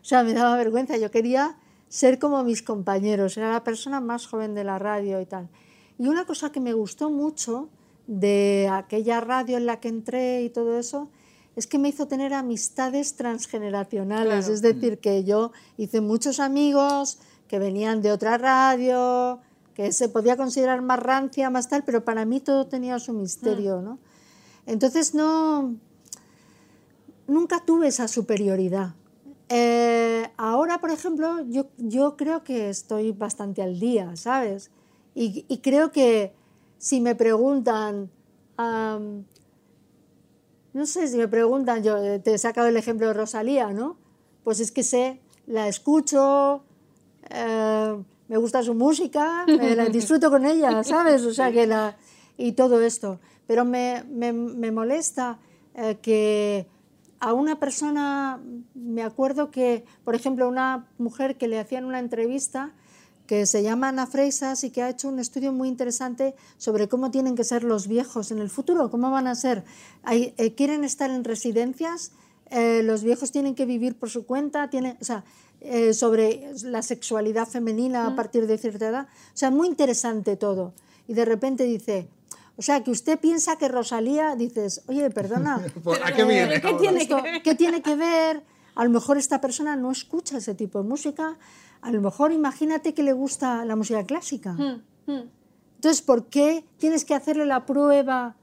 [0.00, 0.96] O sea, me daba vergüenza.
[0.96, 1.56] Yo quería
[1.90, 5.50] ser como mis compañeros, era la persona más joven de la radio y tal.
[5.98, 7.68] Y una cosa que me gustó mucho
[8.06, 11.10] de aquella radio en la que entré y todo eso
[11.56, 14.46] es que me hizo tener amistades transgeneracionales.
[14.46, 14.54] Claro.
[14.54, 19.40] Es decir, que yo hice muchos amigos que venían de otra radio,
[19.74, 23.82] que se podía considerar más rancia, más tal, pero para mí todo tenía su misterio,
[23.82, 23.98] ¿no?
[24.64, 25.74] Entonces no,
[27.26, 28.94] nunca tuve esa superioridad.
[29.52, 34.70] Eh, ahora, por ejemplo, yo, yo creo que estoy bastante al día, ¿sabes?
[35.14, 36.32] Y, y creo que
[36.78, 38.10] si me preguntan,
[40.72, 43.96] no sé, si me preguntan, yo eh, te he sacado el ejemplo de Rosalía, ¿no?
[44.44, 46.62] Pues es que sé, la escucho,
[47.28, 51.24] eh, me gusta su música, me la disfruto con ella, ¿sabes?
[51.24, 51.96] O sea, que la...
[52.36, 53.20] Y todo esto.
[53.46, 55.38] Pero me, me, me molesta
[55.74, 56.66] eh, que
[57.20, 58.40] a una persona,
[58.74, 62.72] me acuerdo que, por ejemplo, una mujer que le hacían una entrevista
[63.26, 67.12] que se llama Ana Freisas y que ha hecho un estudio muy interesante sobre cómo
[67.12, 69.62] tienen que ser los viejos en el futuro, cómo van a ser.
[70.10, 72.10] Eh, ¿Quieren estar en residencias?
[72.50, 75.22] Eh, los viejos tienen que vivir por su cuenta, tienen, o sea,
[75.60, 79.08] eh, sobre la sexualidad femenina a partir de cierta edad.
[79.32, 80.72] O sea, muy interesante todo.
[81.06, 82.08] Y de repente dice,
[82.60, 85.64] o sea, que usted piensa que Rosalía, dices, oye, perdona.
[85.82, 86.60] ¿Por- ¿A qué viene?
[86.60, 86.78] ¿Qué ahora?
[86.78, 88.42] tiene esto, ¿Qué tiene que ver?
[88.74, 91.38] A lo mejor esta persona no escucha ese tipo de música.
[91.80, 94.52] A lo mejor imagínate que le gusta la música clásica.
[94.52, 94.82] Hmm,
[95.76, 98.36] Entonces, ¿por qué tienes que hacerle la prueba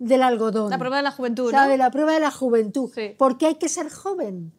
[0.00, 0.70] del algodón?
[0.70, 1.56] La prueba de la juventud, ¿no?
[1.56, 1.76] ¿Sabe?
[1.78, 2.90] La prueba de la juventud.
[2.92, 3.14] Sí.
[3.16, 4.52] ¿Por qué hay que ser joven?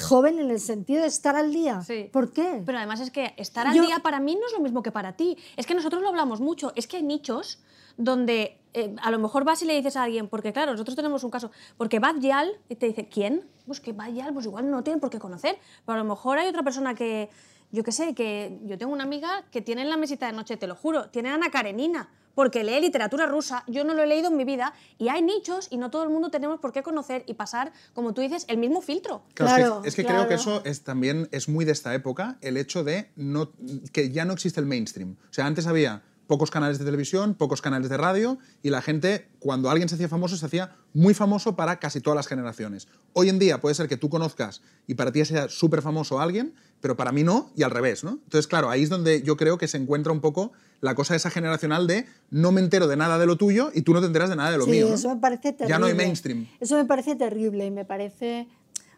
[0.00, 1.82] Joven en el sentido de estar al día.
[1.82, 2.08] Sí.
[2.12, 2.62] ¿Por qué?
[2.66, 4.90] Pero además es que estar al Yo- día para mí no es lo mismo que
[4.90, 5.36] para ti.
[5.56, 6.72] Es que nosotros lo hablamos mucho.
[6.74, 7.60] Es que hay nichos
[7.96, 11.22] donde eh, a lo mejor vas y le dices a alguien, porque claro, nosotros tenemos
[11.22, 13.48] un caso, porque Bad Yal y te dice, ¿quién?
[13.66, 16.38] Pues que Bad Yal, pues igual no tienen por qué conocer, pero a lo mejor
[16.38, 17.30] hay otra persona que,
[17.74, 20.56] yo qué sé, que yo tengo una amiga que tiene en la mesita de noche,
[20.56, 24.28] te lo juro, tiene Ana Karenina, porque lee literatura rusa, yo no lo he leído
[24.28, 27.24] en mi vida, y hay nichos y no todo el mundo tenemos por qué conocer
[27.26, 29.24] y pasar, como tú dices, el mismo filtro.
[29.34, 32.38] Claro, es que, es que creo que eso es, también es muy de esta época,
[32.42, 33.50] el hecho de no,
[33.92, 35.16] que ya no existe el mainstream.
[35.28, 39.28] O sea, antes había pocos canales de televisión, pocos canales de radio, y la gente,
[39.38, 42.88] cuando alguien se hacía famoso, se hacía muy famoso para casi todas las generaciones.
[43.12, 46.54] Hoy en día puede ser que tú conozcas y para ti sea súper famoso alguien,
[46.84, 48.10] pero para mí no, y al revés, ¿no?
[48.10, 51.30] Entonces, claro, ahí es donde yo creo que se encuentra un poco la cosa esa
[51.30, 54.28] generacional de no me entero de nada de lo tuyo y tú no te enteras
[54.28, 54.88] de nada de lo sí, mío.
[54.90, 54.94] ¿no?
[54.94, 55.68] eso me parece terrible.
[55.70, 56.46] Ya no hay mainstream.
[56.60, 58.48] Eso me parece terrible y me parece,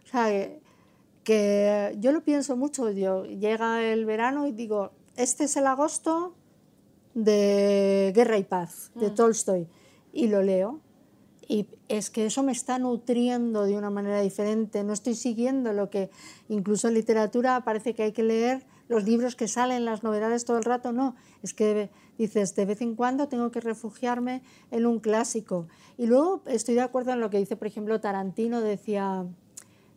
[0.05, 0.61] o sea, que,
[1.23, 2.91] que yo lo pienso mucho.
[2.91, 6.35] Yo llega el verano y digo, este es el agosto
[7.15, 9.69] de Guerra y Paz de Tolstoy
[10.13, 10.81] y lo leo
[11.49, 14.83] y es que eso me está nutriendo de una manera diferente.
[14.83, 16.11] No estoy siguiendo lo que
[16.49, 20.59] incluso en literatura parece que hay que leer los libros que salen, las novedades todo
[20.59, 20.93] el rato.
[20.93, 25.69] No, es que dices, de vez en cuando tengo que refugiarme en un clásico.
[25.97, 29.25] Y luego estoy de acuerdo en lo que dice, por ejemplo, Tarantino, decía,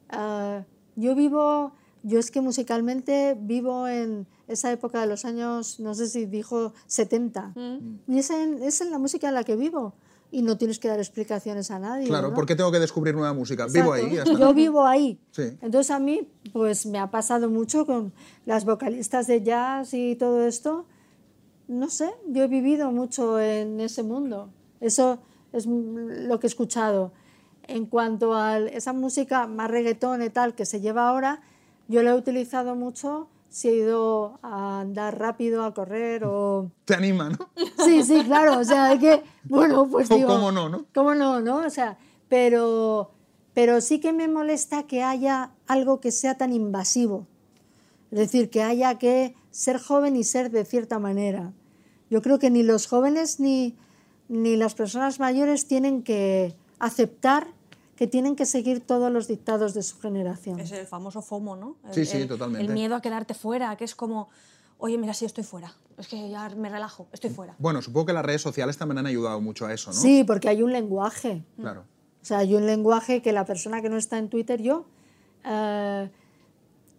[0.09, 0.63] ah,
[0.95, 6.07] yo vivo, yo es que musicalmente vivo en esa época de los años, no sé
[6.07, 7.53] si dijo 70.
[8.07, 9.95] Y es en, es en la música en la que vivo.
[10.32, 12.08] Y no tienes que dar explicaciones a nadie.
[12.08, 12.36] Claro, ¿no?
[12.36, 13.65] ¿por qué tengo que descubrir nueva música?
[13.65, 14.32] Vivo ahí, ya Exacto.
[14.34, 14.46] está.
[14.46, 15.20] Yo vivo ahí.
[15.32, 15.58] Sí.
[15.62, 18.13] Entonces a mí pues me ha pasado mucho con
[18.46, 20.86] las vocalistas de jazz y todo esto.
[21.68, 24.50] No sé, yo he vivido mucho en ese mundo.
[24.82, 25.20] Eso
[25.52, 27.12] es lo que he escuchado.
[27.68, 31.42] En cuanto a esa música más reggaetón y tal que se lleva ahora,
[31.88, 36.71] yo la he utilizado mucho si he ido a andar rápido, a correr o...
[36.85, 37.49] Te anima, ¿no?
[37.83, 40.27] Sí, sí, claro, o sea, es que, bueno, pues digo...
[40.27, 40.85] cómo no, ¿no?
[40.93, 41.65] ¿Cómo no, no?
[41.65, 43.12] O sea, pero,
[43.53, 47.27] pero sí que me molesta que haya algo que sea tan invasivo.
[48.12, 51.51] Es decir, que haya que ser joven y ser de cierta manera.
[52.09, 53.75] Yo creo que ni los jóvenes ni,
[54.27, 57.47] ni las personas mayores tienen que aceptar
[57.99, 60.57] que tienen que seguir todos los dictados de su generación.
[60.62, 61.75] Es el famoso FOMO, ¿no?
[61.85, 62.65] El- Sí, sí, el- totalmente.
[62.65, 64.29] El miedo a quedarte fuera, que es como,
[64.77, 65.73] oye, mira, sí, estoy fuera.
[65.97, 67.55] Es que ya me relajo, estoy fuera.
[67.59, 69.99] Bueno, supongo que las redes sociales también han ayudado mucho a eso, ¿no?
[69.99, 71.43] Sí, porque hay un lenguaje.
[71.57, 71.83] Claro.
[72.21, 74.85] O sea, hay un lenguaje que la persona que no está en Twitter, yo,
[75.43, 76.09] eh,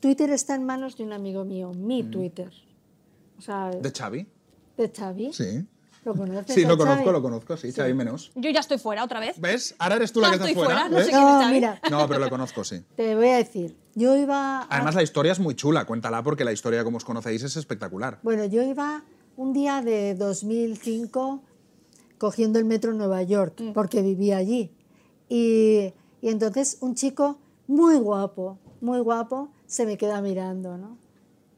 [0.01, 2.53] Twitter está en manos de un amigo mío, mi Twitter.
[3.39, 4.27] O sea, ¿De Xavi?
[4.77, 5.33] de Xavi.
[5.33, 5.67] Sí.
[6.05, 6.55] ¿Lo conoces?
[6.55, 8.31] Sí, lo conozco, lo conozco, sí, Xavi Menos.
[8.35, 9.39] Yo ya estoy fuera otra vez.
[9.39, 9.75] ¿Ves?
[9.79, 10.71] Ahora eres tú la que estoy fuera.
[10.83, 11.53] fuera, no sé quién es No, Xavi.
[11.53, 12.83] mira, No, pero lo conozco, sí.
[12.97, 13.77] te voy a decir.
[13.95, 14.61] Yo iba.
[14.63, 17.57] a- Además, la historia es muy chula, cuéntala porque la historia, como os conocéis, es
[17.57, 18.19] espectacular.
[18.23, 19.03] Bueno, yo iba
[19.37, 21.43] un día de 2005
[22.19, 24.71] cogiendo el metro en Nueva York, porque vivía allí.
[25.29, 30.97] Y, y entonces un chico muy guapo, muy guapo, se me queda mirando, ¿no?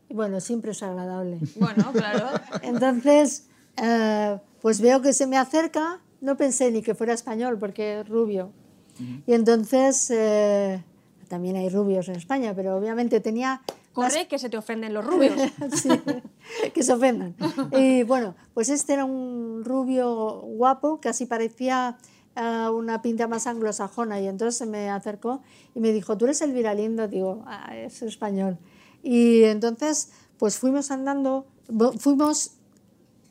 [0.09, 1.39] Y bueno, siempre es agradable.
[1.57, 2.29] Bueno, claro.
[2.63, 3.47] Entonces,
[3.77, 8.09] eh, pues veo que se me acerca, no pensé ni que fuera español, porque es
[8.09, 8.51] rubio.
[9.27, 10.85] Y entonces, eh,
[11.29, 13.63] también hay rubios en España, pero obviamente tenía...
[13.97, 15.35] más- Corre, que se te ofenden los rubios.
[15.83, 15.89] Sí,
[16.73, 17.35] que se ofendan.
[17.73, 21.97] Y bueno, pues este era un rubio guapo, casi parecía
[22.37, 25.43] eh, una pinta más anglosajona, y entonces se me acercó
[25.75, 27.09] y me dijo, ¿tú eres Elvira Lindo?
[27.09, 28.59] Digo, ah, es español.
[29.03, 31.47] Y entonces, pues fuimos andando,
[31.99, 32.53] fuimos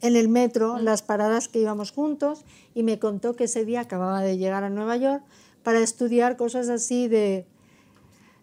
[0.01, 4.21] en el metro, las paradas que íbamos juntos, y me contó que ese día acababa
[4.21, 5.23] de llegar a Nueva York
[5.63, 7.45] para estudiar cosas así de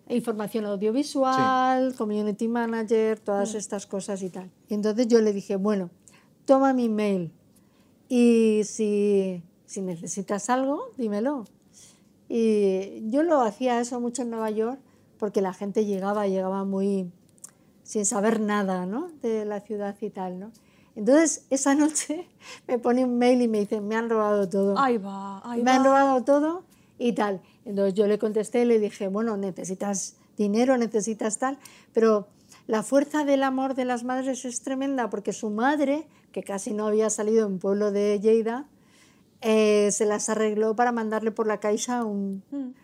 [0.09, 4.51] información audiovisual, community manager, todas estas cosas y tal.
[4.69, 5.91] Y entonces yo le dije, bueno,
[6.45, 7.33] toma mi mail
[8.09, 11.45] y si, si necesitas algo, dímelo.
[12.29, 14.81] Y yo lo hacía eso mucho en Nueva York
[15.19, 17.11] porque la gente llegaba, llegaba muy
[17.83, 19.11] sin saber nada ¿no?
[19.23, 20.39] de la ciudad y tal.
[20.39, 20.53] ¿no?
[20.99, 22.27] Entonces, esa noche
[22.67, 24.77] me pone un mail y me dice, me han robado todo.
[24.79, 25.77] Ahí va, ahí me va.
[25.77, 26.65] han robado todo
[26.99, 27.41] y tal.
[27.65, 31.57] Entonces yo le contesté y le dije, bueno, necesitas dinero, necesitas tal,
[31.93, 32.27] pero
[32.67, 36.87] la fuerza del amor de las madres es tremenda porque su madre, que casi no
[36.89, 38.67] había salido en pueblo de Lleida,
[39.41, 42.43] eh, se las arregló para mandarle por la caixa un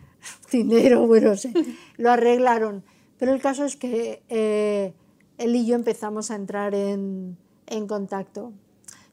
[0.51, 1.51] dinero, bueno, se-
[1.97, 2.83] lo arreglaron.
[3.17, 4.93] Pero el caso es que eh,
[5.37, 8.53] él y yo empezamos a entrar en, en contacto.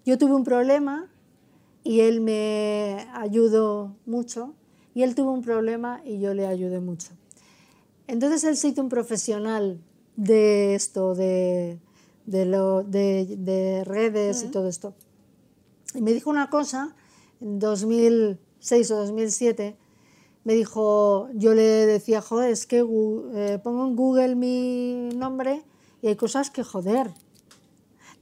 [0.04, 1.10] Yo tuve un problema
[1.84, 4.54] y él me ayudó mucho
[4.94, 7.10] y él tuvo un problema y yo le ayudé mucho.
[8.06, 9.80] Entonces él se hizo un profesional
[10.16, 11.78] de esto, de,
[12.26, 14.94] de, lo, de, de redes y todo esto.
[15.94, 16.94] Y me dijo una cosa,
[17.40, 19.76] en 2006 o 2007,
[20.44, 25.62] me dijo, yo le decía, joder, es que eh, pongo en Google mi nombre
[26.00, 27.12] y hay cosas que joder.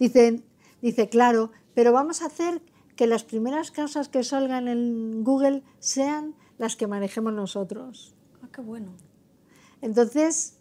[0.00, 0.42] Dice,
[0.82, 2.60] dice, claro, pero vamos a hacer
[2.96, 8.16] que las primeras cosas que salgan en Google sean las que manejemos nosotros.
[8.42, 8.92] Ah, qué bueno.
[9.80, 10.56] Entonces,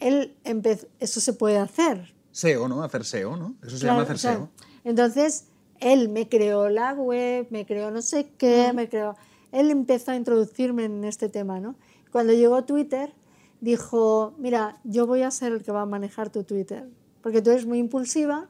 [0.00, 2.14] él empezó, eso se puede hacer.
[2.32, 2.82] SEO, ¿no?
[2.82, 3.54] Hacer SEO, ¿no?
[3.62, 4.48] Eso se Claro, llama hacer o sea, SEO.
[4.84, 5.46] Entonces,
[5.78, 9.16] él me creó la web, me creó no sé qué, me creó...
[9.52, 11.74] Él empezó a introducirme en este tema, ¿no?
[12.12, 13.12] Cuando llegó Twitter,
[13.60, 16.88] dijo, mira, yo voy a ser el que va a manejar tu Twitter,
[17.22, 18.48] porque tú eres muy impulsiva,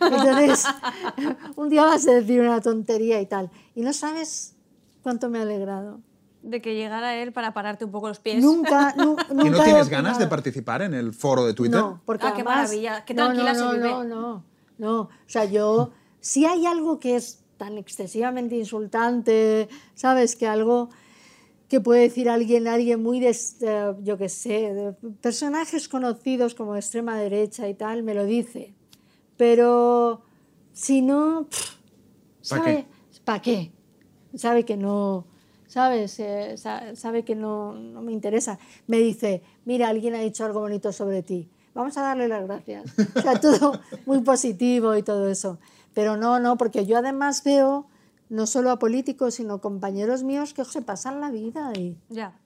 [0.00, 0.64] entonces
[1.56, 3.50] un día vas a decir una tontería y tal.
[3.74, 4.56] Y no sabes
[5.02, 6.00] cuánto me ha alegrado.
[6.42, 8.42] De que llegara él para pararte un poco los pies.
[8.42, 9.46] Nunca, nu- nunca.
[9.46, 11.78] ¿Y no he tienes ganas de participar en el foro de Twitter?
[11.80, 13.88] No, porque Ah, qué además- maravilla, qué no, tranquila no, se no, vive.
[13.88, 14.44] No, no,
[14.78, 15.00] no.
[15.02, 20.34] O sea, yo, si hay algo que es tan excesivamente insultante, ¿sabes?
[20.34, 20.88] Que algo
[21.68, 26.72] que puede decir alguien, alguien muy, de, eh, yo qué sé, de personajes conocidos como
[26.72, 28.74] de extrema derecha y tal, me lo dice.
[29.40, 30.20] Pero
[30.74, 31.76] si no, pff, ¿Pa
[32.42, 32.86] ¿sabe?
[33.24, 33.72] ¿Para qué?
[34.34, 35.24] Sabe que no,
[35.66, 36.20] ¿sabes?
[36.20, 38.58] Eh, sa- sabe que no, no me interesa.
[38.86, 41.48] Me dice, mira, alguien ha dicho algo bonito sobre ti.
[41.72, 42.84] Vamos a darle las gracias.
[43.16, 45.58] O sea, todo muy positivo y todo eso.
[45.94, 47.86] Pero no, no, porque yo además veo
[48.28, 51.96] no solo a políticos, sino compañeros míos que se pasan la vida y...
[52.10, 52.38] Ya.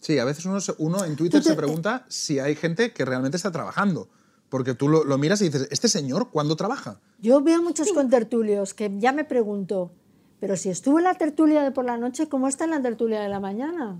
[0.00, 3.36] Sí, a veces uno, uno en Twitter te- se pregunta si hay gente que realmente
[3.36, 4.08] está trabajando.
[4.48, 7.00] Porque tú lo, lo miras y dices, ¿este señor cuándo trabaja?
[7.20, 9.90] Yo veo muchos contertulios que ya me pregunto,
[10.40, 13.20] pero si estuvo en la tertulia de por la noche, ¿cómo está en la tertulia
[13.20, 13.98] de la mañana?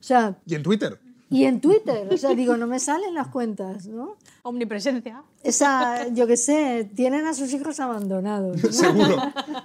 [0.00, 0.98] O sea, Y en Twitter.
[1.28, 4.16] y en Twitter, o sea, digo, no me salen las cuentas, ¿no?
[4.42, 5.22] Omnipresencia.
[5.42, 8.62] Esa, yo qué sé, tienen a sus hijos abandonados.
[8.62, 8.72] ¿no?
[8.72, 9.16] Seguro,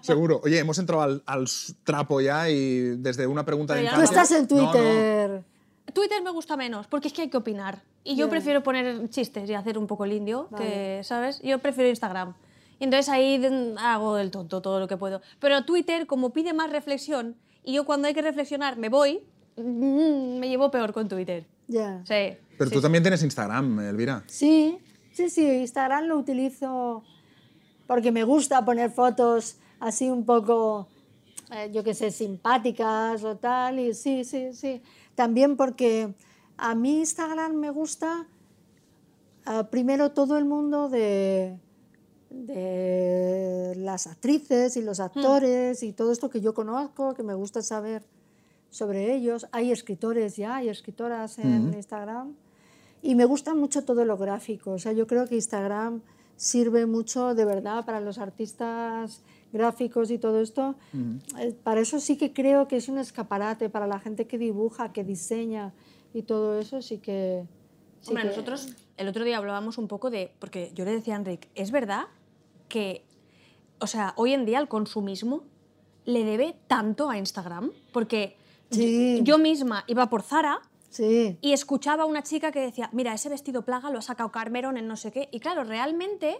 [0.01, 0.41] seguro.
[0.43, 1.45] Oye, hemos entrado al, al
[1.83, 4.21] trapo ya y desde una pregunta de ya Tú infancia...
[4.21, 5.43] estás en No, no.
[5.93, 6.21] Twitter.
[6.23, 7.81] Me gusta menos, porque es que hay que opinar.
[8.03, 11.41] Y yo prefiero poner chistes y hacer un poco el indio, que, ¿sabes?
[11.41, 12.35] Yo prefiero Instagram.
[12.79, 13.43] Y entonces ahí
[13.79, 15.21] hago el tonto todo lo que puedo.
[15.39, 19.19] Pero Twitter, como pide más reflexión, y yo cuando hay que reflexionar me voy,
[19.57, 21.45] mm, me llevo peor con Twitter.
[21.67, 22.01] Ya.
[22.05, 22.37] Sí.
[22.57, 24.23] Pero sí, tú también tienes Instagram, Elvira.
[24.27, 24.79] Sí,
[25.17, 27.03] Sí, sí, Instagram lo utilizo
[27.87, 30.89] porque me gusta poner fotos así un poco,
[31.51, 33.79] eh, yo qué sé, simpáticas o tal.
[33.79, 34.79] Y sí, sí, sí.
[35.17, 36.13] También porque
[36.57, 38.27] a mí Instagram me gusta
[39.47, 41.57] eh, primero todo el mundo de,
[42.29, 47.63] de las actrices y los actores y todo esto que yo conozco, que me gusta
[47.63, 48.05] saber
[48.69, 49.47] sobre ellos.
[49.51, 52.35] Hay escritores ya, hay escritoras en Instagram.
[53.01, 54.73] Y me gusta mucho todo lo gráfico.
[54.73, 56.03] O sea, yo creo que Instagram
[56.35, 60.75] sirve mucho de verdad para los artistas gráficos y todo esto.
[61.39, 64.91] Eh, Para eso sí que creo que es un escaparate para la gente que dibuja,
[64.93, 65.73] que diseña
[66.13, 67.45] y todo eso sí que...
[68.01, 71.13] sí Hombre, que- nosotros el otro día hablábamos un poco de, porque yo le decía
[71.15, 72.05] a Enric, es verdad
[72.67, 73.05] que,
[73.79, 75.43] o sea, hoy en día el consumismo
[76.05, 78.35] le debe tanto a Instagram, porque
[78.71, 79.17] Sí.
[79.19, 83.13] yo, yo misma iba por Zara Sí, y escuchaba a una chica que decía, mira,
[83.13, 86.37] ese vestido plaga lo ha sacado Carmeron en no sé qué, y claro, realmente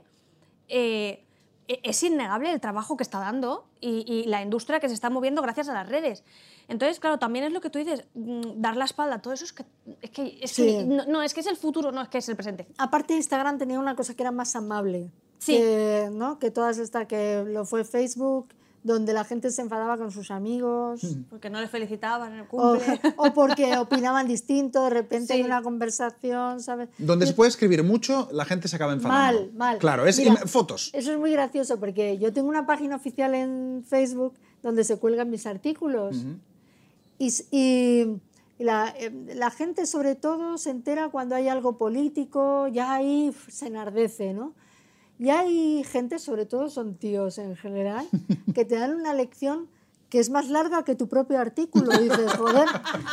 [0.70, 1.24] eh,
[1.68, 5.42] es innegable el trabajo que está dando y, y la industria que se está moviendo
[5.42, 6.24] gracias a las redes.
[6.68, 9.46] Entonces, claro, también es lo que tú dices, mm, dar la espalda a todo eso
[9.46, 9.66] es que,
[10.02, 10.66] es que, es Sí.
[10.66, 12.68] que no, no, es que es el futuro, no es que es el presente.
[12.78, 15.12] Aparte Instagram tenía una cosa que era más amable.
[15.40, 15.54] Sí.
[15.58, 16.40] Que, ¿no?
[16.40, 18.50] que todas estas, que lo fue Facebook,
[18.88, 21.02] donde la gente se enfadaba con sus amigos.
[21.30, 23.00] Porque no le felicitaban en el cumple.
[23.18, 25.34] o porque opinaban distinto, de repente Sí.
[25.34, 26.90] hay una conversación, ¿sabes?
[26.98, 29.42] Donde se puede escribir mucho, la gente se acaba enfadando.
[29.42, 29.78] Mal, mal.
[29.78, 30.90] Claro, es Mira, fotos.
[30.94, 35.30] Eso es muy gracioso porque yo tengo una página oficial en Facebook donde se cuelgan
[35.30, 36.26] mis artículos.
[37.20, 38.22] Y, y-
[38.60, 43.32] y la, eh, la gente sobre todo se entera cuando hay algo político, ya ahí
[43.50, 44.54] se enardece, ¿no?
[45.20, 48.08] Y hay gente, sobre todo son tíos en general,
[48.56, 49.68] que te dan una lección
[50.10, 51.92] que es más larga que tu propio artículo.
[52.00, 52.68] Y dices, joder,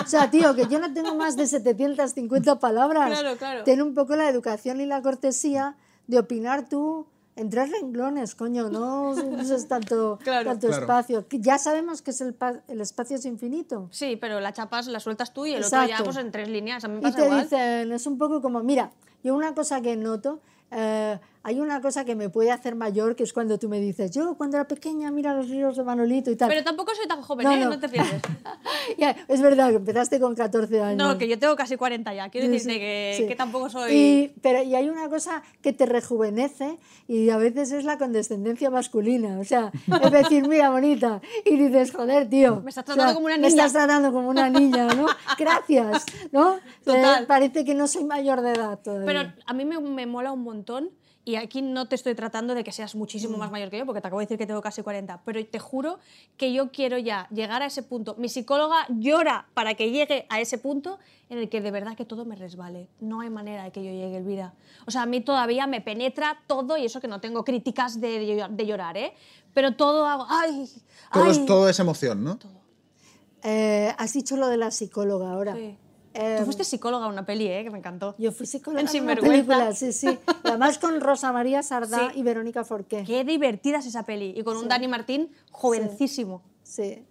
[0.04, 3.18] o sea, tío, que yo no tengo más de 750 palabras.
[3.18, 3.64] Claro, claro.
[3.64, 8.70] Ten un poco la educación y la cortesía de opinar tú en tres renglones, coño,
[8.70, 10.50] no uses tanto, Claro.
[10.50, 10.82] tanto Claro.
[10.82, 11.26] espacio.
[11.30, 12.36] Ya sabemos que es el,
[12.68, 13.88] el espacio es infinito.
[13.90, 16.04] Sí, pero la chapas la sueltas tú y el otro ya Exacto.
[16.04, 16.84] pues en tres líneas.
[16.84, 17.42] A mí me Y pasa te igual.
[17.42, 18.92] dicen, es un poco como, mira,
[19.24, 20.38] yo una cosa que noto,
[20.70, 24.10] eh, hay una cosa que me puede hacer mayor, que es cuando tú me dices,
[24.10, 26.48] yo cuando era pequeña, mira los libros de Manolito y tal.
[26.48, 27.60] Pero tampoco soy tan joven, No, ¿eh?
[27.60, 27.70] no.
[27.70, 28.20] No te pienses.
[28.98, 30.98] Ya, es verdad que empezaste con 14 años.
[30.98, 32.28] No, que yo tengo casi 40 ya.
[32.28, 33.26] Quiero Sí, decirte que, sí.
[33.26, 33.92] que tampoco soy...
[33.94, 36.78] Y, pero, y hay una cosa que te rejuvenece
[37.08, 39.38] y a veces es la condescendencia masculina.
[39.38, 41.20] O sea, es decir, mira, bonita.
[41.46, 42.60] Y dices, joder, tío.
[42.60, 43.48] Me estás o sea, tratando como una Me niña.
[43.48, 45.06] estás tratando como una niña, ¿no?
[45.38, 46.58] Gracias, ¿no?
[46.84, 47.22] Total.
[47.22, 49.06] Eh, parece que no soy mayor de edad todavía.
[49.06, 50.90] Pero a mí me, me mola un montón
[51.26, 52.98] y aquí no te estoy tratando de que seas Mm.
[52.98, 55.44] muchísimo más mayor que yo, porque te acabo de decir que tengo casi 40, pero
[55.46, 55.98] te juro
[56.36, 58.14] que yo quiero ya llegar a ese punto.
[58.18, 60.98] Mi psicóloga llora para que llegue a ese punto
[61.30, 62.88] en el que de verdad que todo me resbale.
[63.00, 64.52] No hay manera de que yo llegue, Elvira.
[64.86, 68.46] O sea, a mí todavía me penetra todo y eso que no tengo críticas de,
[68.50, 69.14] de llorar, ¿eh?
[69.54, 70.26] Pero todo hago...
[70.28, 70.68] ¡Ay!
[71.12, 71.46] Todo, es, ay".
[71.46, 72.38] todo es emoción, ¿no?
[73.42, 75.54] Eh, has dicho lo de la psicóloga ahora.
[75.54, 75.76] Sí.
[76.14, 77.64] Eh, Tú fuiste psicóloga en una peli, ¿eh?
[77.64, 78.14] Que me encantó.
[78.18, 79.32] Yo fui psicóloga En en una Sinvergüenza.
[79.32, 80.18] película, sí, sí.
[80.44, 82.20] Además con Rosa María Sardá Sí.
[82.20, 83.02] y Verónica Forqué.
[83.04, 84.32] Qué divertida es esa peli.
[84.36, 86.42] Y con un Dani Martín jovencísimo.
[86.62, 87.04] Sí.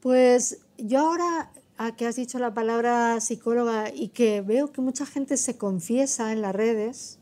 [0.00, 5.06] Pues yo ahora a que has dicho la palabra psicóloga y que veo que mucha
[5.06, 7.18] gente se confiesa en las redes,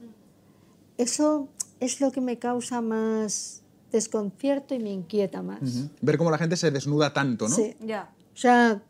[0.99, 3.63] eso es lo que me causa más
[3.93, 5.61] desconcierto y me inquieta más.
[5.63, 5.91] Ujú.
[6.01, 7.55] Ver cómo la gente se desnuda tanto, ¿no?
[7.55, 7.77] Sí.
[7.81, 8.11] Ya.
[8.35, 8.83] O sea,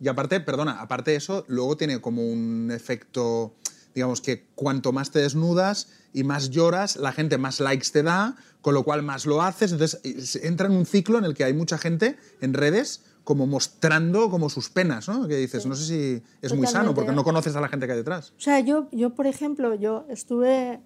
[0.00, 3.54] Y aparte, perdona, aparte de eso, luego tiene como un efecto,
[3.94, 8.36] digamos que cuanto más te desnudas y más lloras, la gente más likes te da,
[8.60, 9.72] con lo cual más lo haces.
[9.72, 14.30] Entonces entra en un ciclo en el que hay mucha gente en redes como mostrando
[14.30, 15.28] como sus penas, ¿no?
[15.28, 17.92] Que dices, no sé si es muy sano porque no conoces a la gente que
[17.92, 18.30] hay detrás.
[18.38, 20.80] o sea yo, yo, por ejemplo, yo estuve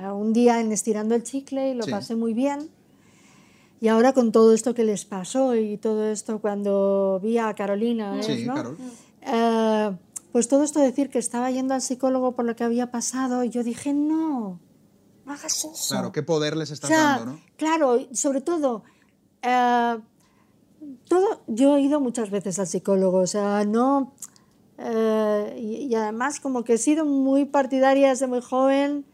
[0.00, 1.90] un día en Estirando el Chicle y lo Sí.
[1.90, 2.68] pasé muy bien.
[3.80, 8.20] Y ahora con todo esto que les pasó y todo esto cuando vi a Carolina,
[8.22, 8.54] Sí, ¿es, ¿no?
[8.54, 8.76] Carol.
[9.22, 9.96] Eh,
[10.32, 13.50] pues todo esto decir que estaba yendo al psicólogo por lo que había pasado y
[13.50, 14.58] yo dije, no,
[15.24, 15.72] no hagas eso.
[15.94, 17.40] Claro, qué poder les O estás sea, dando, ¿no?
[17.56, 18.82] Claro, sobre todo,
[19.42, 19.98] eh,
[21.08, 24.12] todo, yo he ido muchas veces al psicólogo, o sea, no...
[24.78, 29.04] eh, y, y además como que he sido muy partidaria desde muy joven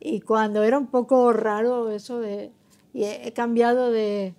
[0.00, 2.52] y cuando era un poco raro eso de...
[2.98, 4.34] Y he, cambiado de,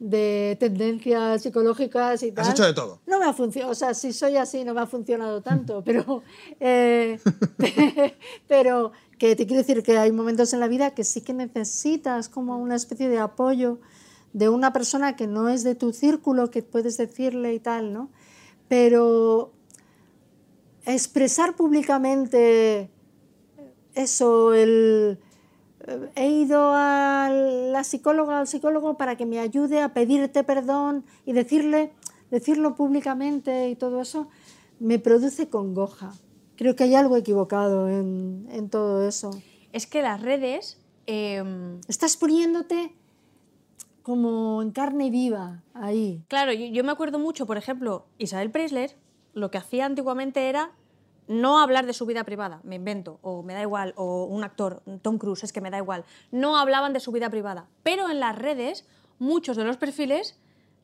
[0.00, 2.44] de tendencias psicológicas y tal.
[2.44, 3.00] Has hecho de todo.
[3.06, 6.22] No me ha funcionado, o sea, si soy así no me ha funcionado tanto, pero,
[6.60, 7.18] eh,
[8.48, 12.28] pero que te quiero decir que hay momentos en la vida que sí que necesitas
[12.28, 13.78] como una especie de apoyo
[14.34, 18.10] de una persona que no es de tu círculo, que puedes decirle y tal, ¿no?
[18.68, 19.52] Pero
[20.84, 22.90] expresar públicamente
[23.94, 25.18] eso, el,
[26.16, 31.32] he ido a la psicóloga, al psicólogo para que me ayude a pedirte perdón y
[31.32, 31.92] decirle,
[32.30, 34.28] decirlo públicamente y todo eso,
[34.78, 36.12] me produce congoja.
[36.56, 39.30] Creo que hay algo equivocado en, en todo eso.
[39.72, 40.78] Es que las redes...
[41.06, 42.92] em, Estás poniéndote
[44.02, 46.22] como en carne viva ahí.
[46.28, 48.96] Claro, yo, yo me acuerdo mucho, por ejemplo, Isabel Preisler,
[49.34, 50.72] lo que hacía antiguamente era
[51.30, 54.82] no hablar de su vida privada, me invento, o me da igual, o un actor,
[55.00, 56.04] Tom Cruise, es que me da igual.
[56.32, 57.68] No hablaban de su vida privada.
[57.84, 58.84] Pero en las redes,
[59.20, 60.36] muchos de los perfiles,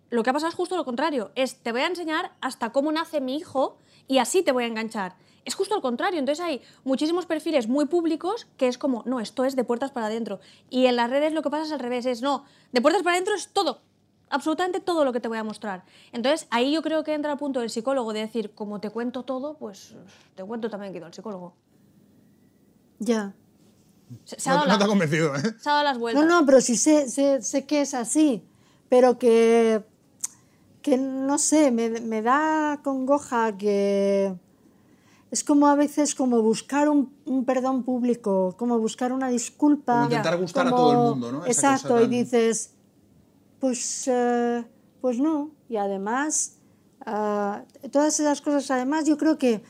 [0.09, 1.33] lo que ha pasado es justo lo contrario.
[1.35, 4.69] Es, te voy a enseñar hasta cómo nace mi hijo y así te voy a
[4.69, 5.17] enganchar.
[5.45, 6.21] Es justo al contrario.
[6.21, 10.07] Entonces hay muchísimos perfiles muy públicos que es como, no, esto es de puertas para
[10.07, 10.39] adentro.
[10.71, 13.17] Y en las redes lo que pasa es al revés, es, no, de puertas para
[13.17, 13.81] adentro es todo.
[14.29, 15.85] Absolutamente todo lo que te voy a mostrar.
[16.13, 19.23] Entonces, ahí yo creo que entra el punto del psicólogo de decir, como te cuento
[19.25, 19.95] todo, pues
[20.35, 21.55] te cuento también que el psicólogo.
[22.99, 23.35] Ya.
[24.25, 25.41] Se, No, dado no la- te ha convencido, ¿eh?
[25.59, 26.25] se ha dado las vueltas.
[26.25, 28.43] No, no, pero sí sé, sé, sé que es así,
[28.89, 29.85] pero que,
[30.83, 34.35] que no sé, me, me da congoja que
[35.31, 39.93] es como a veces como buscar un, un perdón público, como buscar una disculpa.
[39.95, 41.45] Como intentar gustar a todo el mundo, ¿no?
[41.45, 42.73] Esa Exacto, y dices,
[43.61, 44.65] pues, eh,
[45.01, 46.59] pues no, y además,
[47.05, 49.63] ah, todas esas cosas, además yo creo que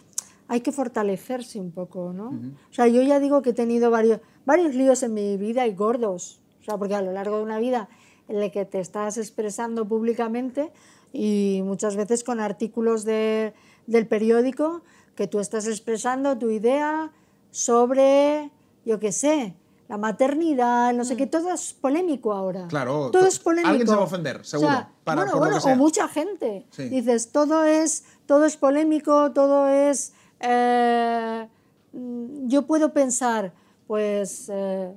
[0.48, 2.28] hay que fortalecerse un poco, ¿no?
[2.70, 5.74] O sea, yo ya digo que he tenido varios, varios líos en mi vida y
[5.74, 7.88] gordos, o sea, porque a lo largo de una vida
[8.28, 10.72] en la que te estás expresando públicamente
[11.12, 13.54] y muchas veces con artículos de-
[13.86, 14.82] del periódico
[15.14, 17.12] que tú estás expresando tu idea
[17.50, 18.50] sobre,
[18.84, 19.54] yo qué sé,
[19.88, 22.66] la maternidad, no sé qué, todo es polémico ahora.
[22.68, 23.68] Claro, todo to- es polémico.
[23.70, 24.70] alguien se va a ofender, seguro,
[25.04, 25.72] para- bueno, por lo bueno, que sea.
[25.74, 26.66] o mucha gente.
[26.70, 26.88] Sí.
[26.88, 30.12] Dices, todo es, todo es polémico, todo es...
[30.40, 31.48] eh,
[31.92, 33.52] mm, yo puedo pensar,
[33.86, 34.92] pues, eh,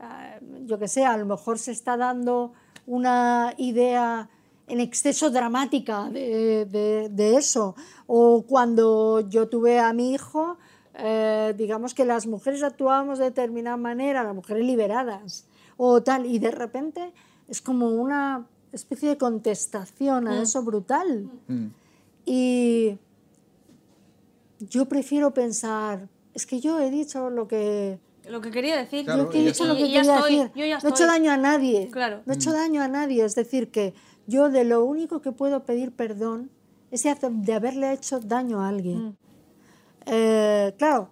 [0.00, 2.52] eh, yo qué sé, a lo mejor se está dando
[2.86, 4.28] una idea
[4.66, 7.74] en exceso dramática de, de- de eso.
[8.06, 10.58] O cuando yo tuve a mi hijo,
[11.02, 15.46] eh, digamos que las mujeres actuábamos de determinada manera, las mujeres liberadas,
[15.76, 17.12] o tal, y de repente
[17.48, 21.28] es como una especie de contestación a eso brutal.
[21.48, 21.66] Mm.
[22.26, 22.98] Y
[24.60, 27.98] yo prefiero pensar, es que yo he dicho lo que,
[28.28, 29.04] Lo que quería decir.
[29.04, 30.52] Claro, yo he dicho lo que quería estoy, decir.
[30.54, 31.88] yo ya no he hecho daño a nadie.
[31.90, 32.22] Claro.
[32.26, 33.24] No he hecho daño a nadie.
[33.24, 33.94] Es decir, que
[34.26, 36.50] yo de lo único que puedo pedir perdón
[36.90, 39.16] es de haberle hecho daño a alguien.
[40.06, 41.10] Eh, claro,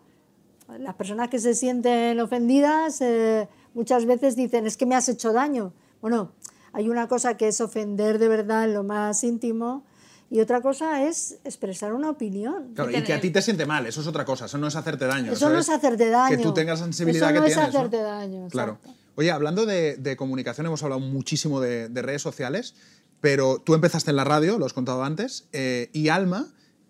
[0.78, 5.32] las personas que se sienten ofendidas eh, muchas veces dicen, es que me has hecho
[5.32, 5.72] daño.
[6.00, 6.32] Bueno,
[6.72, 9.84] hay una cosa que es ofender de verdad en lo más íntimo
[10.30, 12.72] y otra cosa es expresar una opinión.
[12.74, 14.76] Claro, y que a ti te siente mal, eso es otra cosa, eso no es
[14.76, 15.32] hacerte daño.
[15.32, 16.36] Eso no es es hacerte daño.
[16.36, 17.72] Que tú tengas la sensibilidad Eso no que es tienes.
[17.72, 17.78] ¿no?
[17.78, 18.78] hacerte daño, Claro.
[19.16, 22.74] Oye, hablando de, de comunicación, hemos hablado muchísimo de, de redes sociales,
[23.20, 26.46] pero tú empezaste en la radio, lo has contado antes, eh, y Alma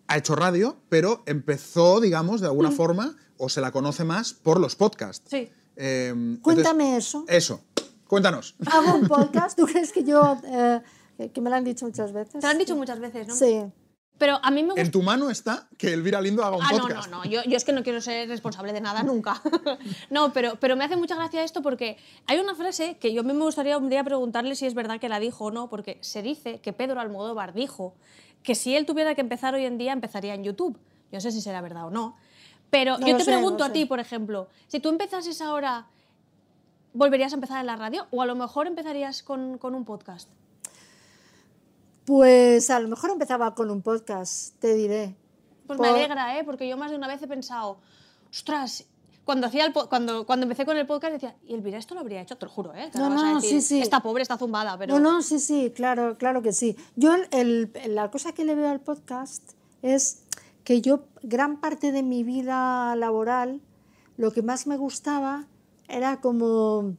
[0.08, 2.50] ha hecho radio, pero empezó, digamos, de Mm.
[2.50, 5.24] alguna forma, o se la conoce más por los podcasts.
[5.30, 5.48] Sí.
[5.76, 7.24] Eh, entonces- Cuéntame eso.
[7.28, 7.60] Eso,
[8.08, 8.56] cuéntanos.
[8.66, 10.80] Hago un podcast, ¿tú crees que yo, eh,
[11.32, 12.32] que me lo han dicho muchas veces?
[12.40, 13.34] Te lo han dicho muchas veces, ¿no?
[13.36, 13.62] Sí.
[14.18, 14.80] Pero a mí me gusta...
[14.80, 17.08] En tu mano está que Elvira Lindo haga un Ah, no, podcast.
[17.08, 17.30] no, no.
[17.30, 19.40] Yo, yo es que no quiero ser responsable de nada nunca.
[20.10, 21.96] no, pero, pero me hace mucha gracia esto porque
[22.26, 24.98] hay una frase que yo a mí me gustaría un día preguntarle si es verdad
[24.98, 27.94] que la dijo o no, porque se dice que Pedro Almodóvar dijo
[28.42, 30.78] que si él tuviera que empezar hoy en día, empezaría en YouTube.
[31.10, 32.16] Yo no sé si será verdad o no.
[32.70, 33.72] Pero No yo te sé, pregunto a sé.
[33.72, 35.86] ti, por ejemplo, si tú empezases ahora,
[36.92, 38.06] ¿volverías a empezar en la radio?
[38.10, 40.28] ¿O a lo mejor empezarías con, con un podcast?
[42.04, 45.14] Pues a lo mejor empezaba con un podcast, te diré.
[45.66, 46.44] Pues me alegra, ¿eh?
[46.44, 47.78] Porque yo más de una vez he pensado,
[48.30, 48.86] ostras,
[49.28, 52.22] cuando, hacía el cuando, cuando empecé con el podcast decía, y Elvira esto lo habría
[52.22, 52.90] hecho, te lo juro, ¿eh?
[52.94, 53.80] No, no, decir, sí, sí.
[53.82, 54.98] Está pobre, está zumbada, pero...
[54.98, 56.78] No, no, sí, sí, claro, claro que sí.
[56.96, 57.28] Yo el-
[57.74, 59.52] el- la cosa que le veo al podcast
[59.82, 60.24] es
[60.64, 63.60] que yo gran parte de mi vida laboral
[64.16, 65.44] lo que más me gustaba
[65.88, 66.94] era como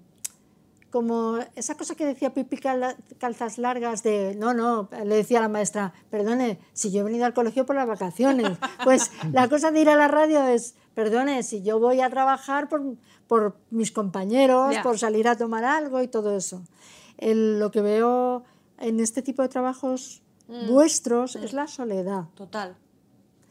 [0.91, 5.41] como esa cosa que decía Pipi Cal- Calzas Largas de, no, no, le decía a
[5.43, 8.57] la maestra, perdone, si yo he venido al colegio por las vacaciones.
[8.83, 10.73] Pues la cosa de ir a la radio es,
[11.03, 12.81] perdone, si yo voy a trabajar por,
[13.27, 16.61] por mis compañeros, por salir a tomar algo y todo eso.
[17.17, 18.43] El- lo que veo
[18.79, 20.21] en este tipo de trabajos
[20.67, 22.23] vuestros es la soledad.
[22.35, 22.75] Total.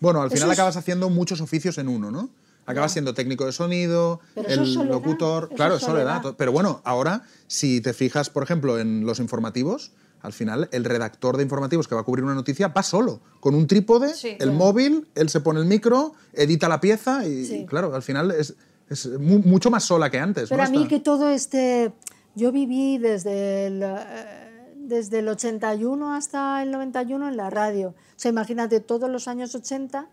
[0.01, 2.29] Bueno, al final es- acabas haciendo muchos oficios en uno, ¿no?
[2.67, 5.45] Acabas siendo técnico de sonido, Pero el soledad, locutor.
[5.45, 6.17] eso claro, es es soledad.
[6.21, 6.37] soledad.
[6.37, 11.37] Pero bueno, ahora, si te fijas, por ejemplo, en los informativos, al final el redactor
[11.37, 14.37] de informativos que va a cubrir una noticia va solo, con un trípode, Sí.
[14.41, 17.67] el móvil, él se pone el micro, edita la pieza y, Sí.
[17.67, 18.55] claro, al final es,
[18.91, 20.49] Es mu- mucho más sola que antes.
[20.49, 20.67] Pero ¿no?
[20.67, 21.93] a mí Esta- que todo este...
[22.35, 27.89] Yo viví desde el, eh, desde el 81 hasta el 91 en la radio.
[27.89, 30.07] O sea, imagínate todos los años 80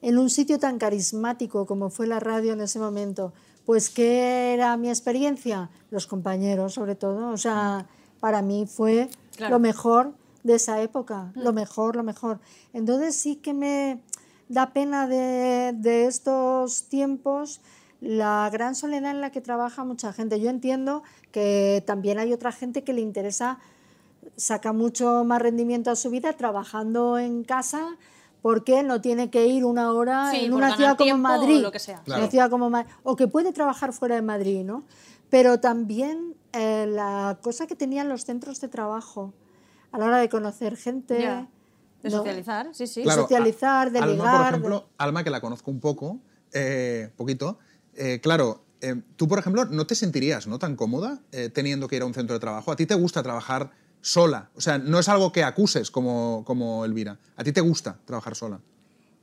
[0.00, 3.34] en un sitio tan carismático como fue la radio en ese momento.
[3.66, 5.68] Pues, ¿qué era mi experiencia?
[5.90, 7.28] Los compañeros, sobre todo.
[7.28, 7.86] O sea,
[8.22, 9.54] para mí fue Claro.
[9.54, 10.12] lo mejor
[10.44, 11.32] de esa época.
[11.34, 12.38] Lo mejor, lo mejor.
[12.72, 14.00] Entonces sí que me
[14.48, 17.60] da pena de, de estos tiempos
[18.00, 20.40] la gran soledad en la que trabaja mucha gente.
[20.40, 21.02] Yo entiendo
[21.32, 23.58] que también hay otra gente que le interesa
[24.36, 27.96] saca mucho más rendimiento a su vida trabajando en casa
[28.40, 31.60] porque no tiene que ir una hora Sí, en una ciudad como tiempo o Madrid,
[31.60, 32.02] lo que sea.
[32.04, 32.22] Claro.
[32.22, 32.70] una ciudad como
[33.02, 34.84] o que puede trabajar fuera de Madrid, ¿no?
[35.28, 39.32] Pero también eh, la cosa que tenían los centros de trabajo
[39.90, 41.14] a la hora de conocer gente.
[41.14, 42.18] De ¿no?
[42.18, 43.02] socializar, sí, sí.
[43.04, 46.18] Claro, socializar, de a- Alma, ligar, por de- ejemplo, Alma, que la conozco un poco,
[46.52, 47.58] eh, poquito,
[47.94, 50.58] eh, claro, eh, tú, por ejemplo, no te sentirías ¿no?
[50.58, 52.72] tan cómoda eh, teniendo que ir a un centro de trabajo.
[52.72, 54.50] A ti te gusta trabajar sola.
[54.56, 57.20] O sea, no es algo que acuses como, como Elvira.
[57.36, 58.60] A ti te gusta trabajar sola.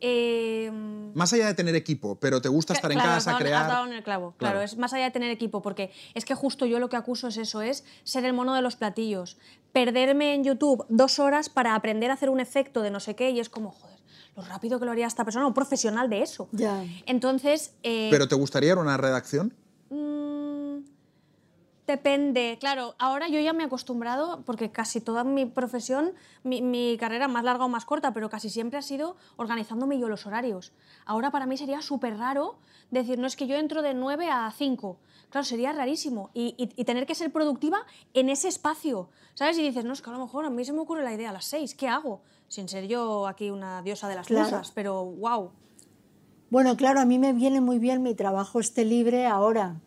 [0.01, 0.71] Eh,
[1.13, 3.61] Más allá de tener equipo, pero te gusta estar en Claro, has casa, dado- crear.
[3.63, 4.53] Has dado en el clavo, claro.
[4.53, 4.61] Claro.
[4.65, 7.37] es más allá de tener equipo, porque es que justo yo lo que acuso es
[7.37, 9.37] eso, es ser el mono de los platillos,
[9.73, 13.31] perderme en YouTube dos horas para aprender a hacer un efecto de no sé qué
[13.31, 13.97] y es como, joder,
[14.37, 16.47] lo rápido que lo haría esta persona, un profesional de eso.
[16.53, 16.83] Ya.
[17.05, 19.53] Entonces, eh, ¿Pero te gustaría una redacción?
[19.89, 20.38] Mm,
[21.89, 22.93] Depende, claro.
[22.99, 26.13] Ahora yo ya me he acostumbrado, porque casi toda mi profesión,
[26.43, 30.07] mi, mi carrera más larga o más corta, pero casi siempre ha sido organizándome yo
[30.07, 30.71] los horarios.
[31.07, 32.59] Ahora para mí sería súper raro
[32.91, 34.97] decir, no es que yo entro de 9 a 5.
[35.31, 36.29] Claro, sería rarísimo.
[36.35, 37.79] Y, y- y tener que ser productiva
[38.13, 39.09] en ese espacio.
[39.33, 39.57] ¿Sabes?
[39.57, 41.31] Y dices, no, es que a lo mejor a mí se me ocurre la idea
[41.31, 41.73] a las 6.
[41.73, 42.21] ¿Qué hago?
[42.47, 44.61] Sin ser yo aquí una diosa de las Claro.
[44.75, 45.51] pero wow.
[46.51, 49.77] Bueno, claro, a mí me viene muy bien mi trabajo esté libre ahora.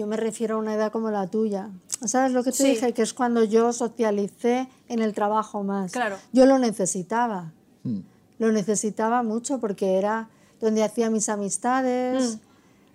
[0.00, 1.68] Yo me refiero a una edad como la tuya.
[2.06, 2.64] ¿Sabes lo que te Sí.
[2.70, 2.94] dije?
[2.94, 5.92] Que es cuando yo socialicé en el trabajo más.
[5.92, 6.16] Claro.
[6.32, 7.52] Yo lo necesitaba.
[7.82, 7.98] Mm.
[8.38, 12.36] Lo necesitaba mucho porque era donde hacía mis amistades.
[12.36, 12.40] Mm.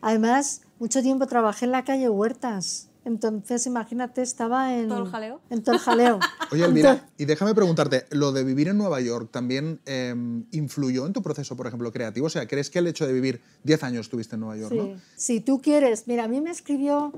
[0.02, 2.88] Además, mucho tiempo trabajé en la calle Huertas.
[3.06, 4.88] Entonces, imagínate, estaba en...
[4.90, 5.40] ¿Todo el jaleo?
[5.52, 6.20] En todo el jaleo.
[6.52, 10.14] Oye, Elvira, Entonces- y déjame preguntarte, ¿lo de vivir en Nueva York también eh,
[10.52, 12.26] influyó en tu proceso, por ejemplo, creativo?
[12.26, 14.78] O sea, ¿crees que el hecho de vivir 10 años estuviste en Nueva York, Sí.
[14.78, 15.00] no?
[15.16, 17.14] Si tú quieres, mira, a mí me escribió,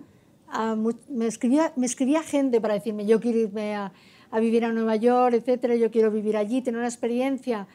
[0.49, 3.93] a me escribía, me escribía gente para decirme, yo quiero irme a,
[4.29, 7.65] a vivir a Nueva York, etcétera, yo quiero vivir allí, tener una experiencia.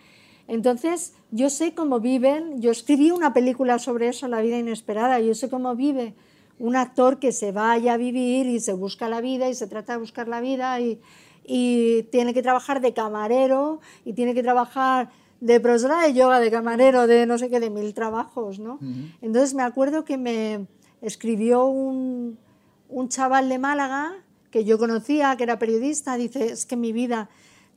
[0.49, 5.35] Entonces, yo sé cómo viven, yo escribí una película sobre eso, La vida inesperada, yo
[5.35, 6.15] sé cómo vive
[6.59, 9.95] un actor que se vaya a vivir y se busca la vida y se trata
[9.95, 11.01] de buscar la vida y,
[11.45, 16.53] y tiene que trabajar de camarero y tiene que trabajar de profesora de yoga, de
[16.53, 18.79] camarero, de no sé qué, de mil trabajos, ¿no?
[19.21, 20.67] Entonces me acuerdo que me
[21.01, 22.39] escribió un,
[22.89, 24.13] un chaval de Málaga
[24.53, 27.29] que yo conocía, que era periodista, dice, es que mi vida,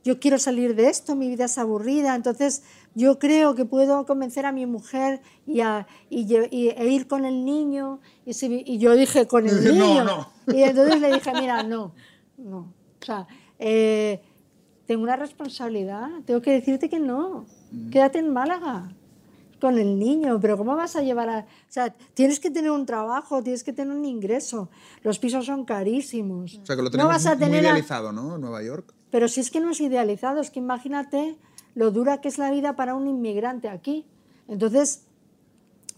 [0.06, 2.62] yo quiero salir de esto, mi vida es aburrida, entonces
[2.94, 7.06] yo creo que puedo convencer a mi mujer y, a, y, lle- y- e ir
[7.08, 8.00] con el niño.
[8.24, 10.04] Y, si- y yo dije, con el No, niño.
[10.04, 10.28] no.
[10.54, 11.92] Y entonces le dije, mira, no,
[12.38, 12.58] no.
[13.02, 13.26] O sea,
[13.58, 14.22] eh,
[14.86, 17.44] tengo una responsabilidad, tengo que decirte que no.
[17.90, 18.88] Quédate en Málaga
[19.60, 21.38] con el niño, pero ¿cómo vas a llevar a...?
[21.40, 24.68] O sea, tienes que tener un trabajo, tienes que tener un ingreso.
[25.02, 26.60] Los pisos son carísimos.
[26.62, 28.38] O sea, que lo no tenemos vas a muy tener a- idealizado, ¿no?
[28.38, 28.94] Nueva York.
[29.10, 31.36] Pero si es que no es idealizado, es que imagínate
[31.74, 34.06] lo dura que es la vida para un inmigrante aquí.
[34.48, 35.06] Entonces,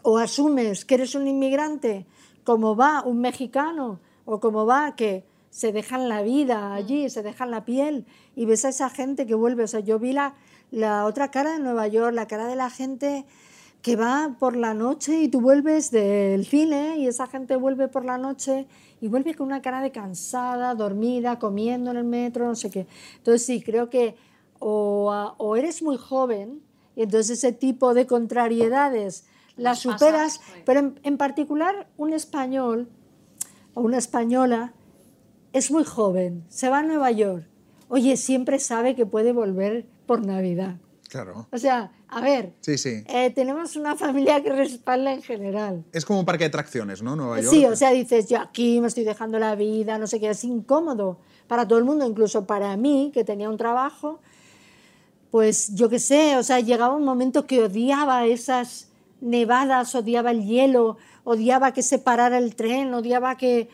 [0.02, 2.06] o asumes que eres un inmigrante
[2.44, 7.50] como va un mexicano o como va que se dejan la vida allí, se dejan
[7.50, 8.06] la piel
[8.36, 9.64] y ves a esa gente que vuelve.
[9.64, 10.34] O sea, yo vi la,
[10.70, 13.24] la otra cara de Nueva York, la cara de la gente
[13.88, 18.04] que va por la noche y tú vuelves del cine y esa gente vuelve por
[18.04, 18.66] la noche
[19.00, 22.86] y vuelve con una cara de cansada, dormida, comiendo en el metro, no sé qué.
[23.16, 24.14] Entonces sí, creo que
[24.58, 26.60] o, eres muy joven
[26.96, 29.24] y entonces ese tipo de contrariedades
[29.56, 30.60] las superas, sí.
[30.66, 32.90] pero en, en particular un español
[33.72, 34.74] o una española
[35.54, 37.46] es muy joven, se va a Nueva York,
[37.88, 40.76] oye, siempre sabe que puede volver por Navidad.
[41.08, 41.48] Claro.
[41.50, 43.02] O sea, a ver, Sí, sí.
[43.06, 45.84] eh, tenemos una familia que respalda en general.
[45.92, 47.16] Es como un parque de atracciones, ¿no?
[47.16, 47.50] Nueva York.
[47.50, 50.44] Sí, o sea, dices, yo aquí me estoy dejando la vida, no sé qué, es
[50.44, 54.20] incómodo para todo el mundo, incluso para mí, que tenía un trabajo,
[55.30, 58.88] pues yo qué sé, o sea, llegaba un momento que odiaba esas
[59.20, 63.68] nevadas, odiaba el hielo, odiaba que se parara el tren, odiaba que,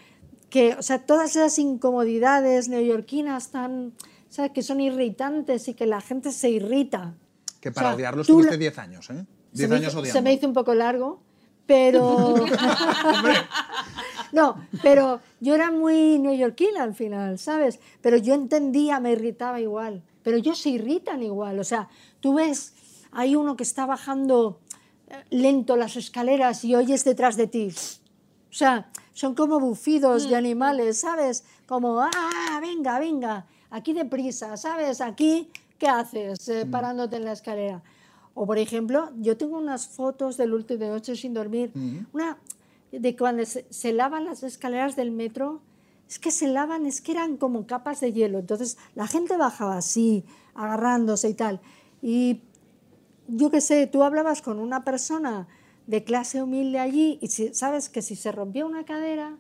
[0.50, 3.92] que o sea, todas esas incomodidades neoyorquinas tan,
[4.28, 7.14] o sea, que son irritantes y que la gente se irrita.
[7.64, 9.24] Que para o sea, odiarlos tuviste la- 10 años, ¿eh?
[9.54, 10.18] se 10 me, años hizo, odiando.
[10.18, 11.22] se me hizo un poco largo,
[11.64, 12.34] pero...
[14.32, 17.80] no, pero yo era muy neoyorquina al final, ¿sabes?
[18.02, 20.02] Pero yo entendía, me irritaba igual.
[20.22, 21.58] Pero ellos se irritan igual.
[21.58, 21.88] O sea,
[22.20, 22.74] tú ves,
[23.12, 24.60] hay uno que está bajando
[25.08, 27.72] eh, lento las escaleras y oyes detrás de ti.
[28.50, 31.44] O sea, son como bufidos de animales, ¿sabes?
[31.64, 35.00] Como, ah, venga, venga, aquí deprisa, ¿sabes?
[35.00, 35.48] Aquí,
[35.78, 37.82] ¿qué haces eh, parándote en la escalera?
[38.34, 41.70] O, por ejemplo, yo tengo unas fotos del último de noche sin dormir,
[42.12, 42.38] una
[42.90, 45.60] de cuando se, se lavan las escaleras del metro,
[46.08, 48.38] es que se lavan, es que eran como capas de hielo.
[48.38, 51.60] Entonces, la gente bajaba así, agarrándose y tal.
[52.02, 52.40] Y
[53.28, 55.48] yo qué sé, tú hablabas con una persona
[55.86, 59.36] de clase humilde allí y si- sabes que si se rompía una cadera,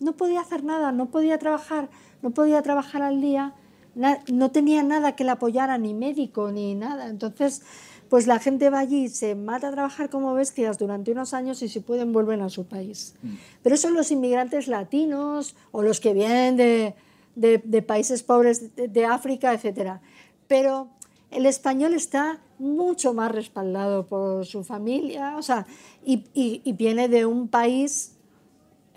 [0.00, 1.88] no podía hacer nada, no podía trabajar,
[2.22, 3.54] no podía trabajar al día,
[3.96, 7.08] no tenía nada que le apoyara, ni médico, ni nada.
[7.08, 7.62] Entonces,
[8.08, 11.68] pues la gente va allí, se mata a trabajar como bestias durante unos años y
[11.68, 13.14] si pueden vuelven a su país.
[13.62, 16.94] Pero son los inmigrantes latinos o los que vienen de,
[17.34, 19.98] de- de países pobres de, de África, etc.
[20.46, 20.88] Pero
[21.32, 25.66] el español está mucho más respaldado por su familia, o sea,
[26.04, 28.12] y, y- y viene de un país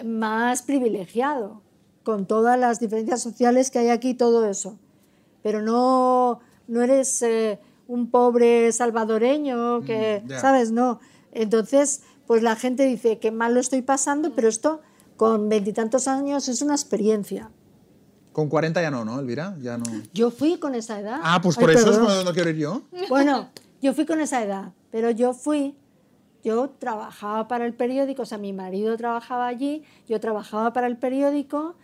[0.05, 1.61] más privilegiado,
[2.03, 4.77] con todas las diferencias sociales que hay aquí, todo eso.
[5.43, 10.39] Pero no, no eres eh, un pobre salvadoreño que, Mm, ya.
[10.39, 10.71] ¿sabes?
[10.71, 10.99] No.
[11.31, 14.81] Entonces, pues la gente dice que mal lo estoy pasando, pero esto
[15.17, 17.49] con veintitantos años es una experiencia.
[18.31, 19.57] Con 40 ya no, ¿no, Elvira?
[19.59, 19.85] Ya no.
[20.13, 21.19] Yo fui con esa edad.
[21.23, 22.83] Ah, pues Ay, por eso es cuando no quiero ir yo.
[23.09, 23.49] Bueno,
[23.81, 25.75] yo fui con esa edad, pero yo fui,
[26.43, 30.95] yo trabajaba para el periódico, o sea, mi marido trabajaba allí, yo trabajaba para el
[30.97, 31.75] periódico,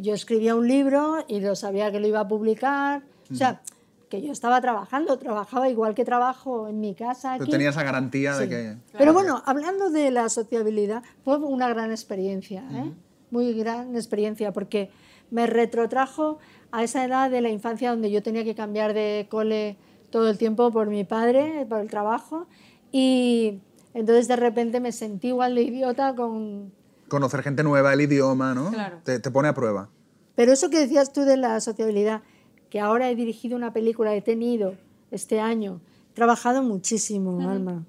[0.00, 3.62] yo escribía un libro y lo sabía que lo iba a publicar, o sea,
[4.08, 7.50] que yo estaba trabajando, trabajaba igual que trabajo en mi casa Pero aquí.
[7.50, 8.50] tenía esa garantía de Sí.
[8.50, 8.76] que...
[8.96, 12.92] Pero bueno, hablando de la sociabilidad, fue una gran experiencia, ¿eh?
[13.30, 14.90] muy gran experiencia, porque
[15.30, 16.38] me retrotrajo
[16.70, 19.78] a esa edad de la infancia donde yo tenía que cambiar de cole
[20.10, 22.46] todo el tiempo por mi padre, por el trabajo,
[22.92, 23.60] y
[23.94, 26.70] entonces de repente me sentí igual de idiota con...
[27.12, 28.70] Conocer gente nueva, el idioma, ¿no?
[28.70, 28.98] Claro.
[29.04, 29.90] Te, te pone a prueba.
[30.34, 32.22] Pero eso que decías tú de la sociabilidad,
[32.70, 34.74] que ahora he dirigido una película, he tenido
[35.10, 37.84] este año, he trabajado muchísimo, Alma.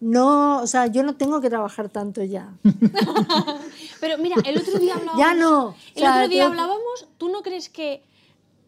[0.00, 2.52] No, o sea, yo no tengo que trabajar tanto ya.
[4.00, 5.18] Pero mira, el otro día hablábamos.
[5.20, 5.66] Ya no.
[5.68, 7.08] O El sea, otro día creo- hablábamos.
[7.16, 8.02] ¿Tú no crees que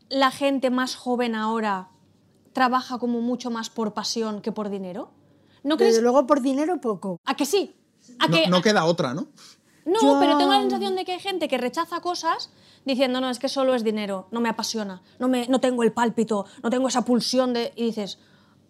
[0.09, 1.89] la gente más joven ahora
[2.53, 5.11] trabaja como mucho más por pasión que por dinero?
[5.65, 5.95] ¿No crees?
[5.95, 7.19] Desde luego por dinero poco.
[7.25, 7.75] ¿A que sí?
[8.21, 9.27] ¿A No, que, no queda otra, ¿no?
[9.87, 12.51] No, Yo- pero tengo la sensación de que hay gente que rechaza cosas
[12.85, 15.93] diciendo, no, es que solo es dinero, no me apasiona, no, me, no tengo el
[15.93, 17.73] pálpito, no tengo esa pulsión de...
[17.77, 18.19] Y dices,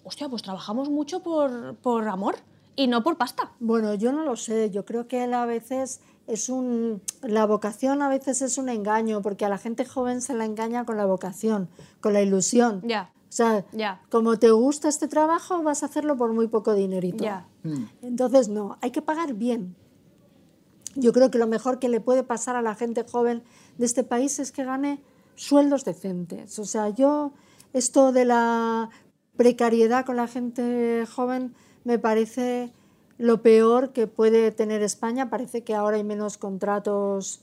[0.05, 2.37] hostia, pues trabajamos mucho por, por amor
[2.77, 3.51] y no por pasta.
[3.61, 4.71] Bueno, yo no lo sé.
[4.71, 7.01] Yo creo que él a veces es un.
[7.23, 10.85] La vocación a veces es un engaño, porque a la gente joven se la engaña
[10.85, 11.69] con la vocación,
[12.03, 12.83] con la ilusión.
[12.85, 13.11] Ya.
[13.31, 14.03] O sea, Ya.
[14.11, 17.25] como te gusta este trabajo, vas a hacerlo por muy poco dinerito.
[17.25, 17.47] Ya.
[18.03, 19.75] Entonces, no, hay que pagar bien.
[20.97, 23.43] Yo creo que lo mejor que le puede pasar a la gente joven
[23.79, 25.03] de este país es que gane
[25.35, 26.59] sueldos decentes.
[26.59, 27.33] O sea, yo
[27.73, 28.91] esto de la
[29.37, 32.73] precariedad con la gente joven me parece
[33.19, 35.31] lo peor que puede tener España.
[35.31, 37.41] Parece que ahora hay menos contratos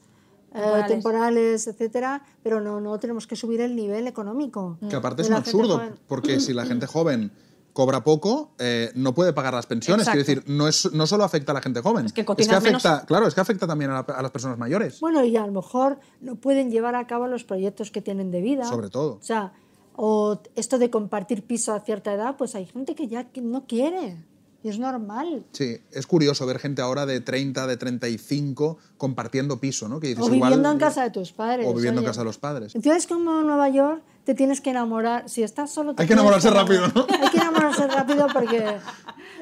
[0.54, 1.66] eh, Temporales.
[1.66, 4.78] etcétera, pero no, no tenemos que subir el nivel económico.
[4.88, 5.96] Que aparte es un absurdo, joven.
[6.08, 7.32] porque si la gente joven
[7.74, 10.08] cobra poco, eh, no puede pagar las pensiones.
[10.08, 10.24] Exacto.
[10.26, 12.06] Quiero decir, no, es, no solo afecta a la gente joven.
[12.06, 13.06] Es que cotizas afecta, menos.
[13.06, 15.00] Claro, es que afecta también a, la- a las personas mayores.
[15.00, 18.42] Bueno, y a lo mejor no pueden llevar a cabo los proyectos que tienen de
[18.42, 18.66] vida.
[18.66, 19.14] Sobre todo.
[19.16, 19.54] O sea,
[19.96, 23.66] o esto de compartir piso a cierta edad, pues hay gente que ya que no
[23.66, 24.18] quiere.
[24.64, 25.44] Y es normal.
[25.52, 30.00] Sí, es curioso ver gente ahora de 30, de 35 compartiendo piso, ¿no?
[30.00, 31.68] Que dices, O viviendo igual- en casa de tus padres.
[31.68, 32.12] O viviendo en oye.
[32.12, 32.74] casa de los padres.
[32.74, 35.30] En ciudades como Nueva York te tienes que enamorar.
[35.30, 35.96] Si estás solo...
[35.96, 37.06] te Hay que enamorarse rápido, ¿no?
[37.22, 38.78] Hay que enamorarse rápido porque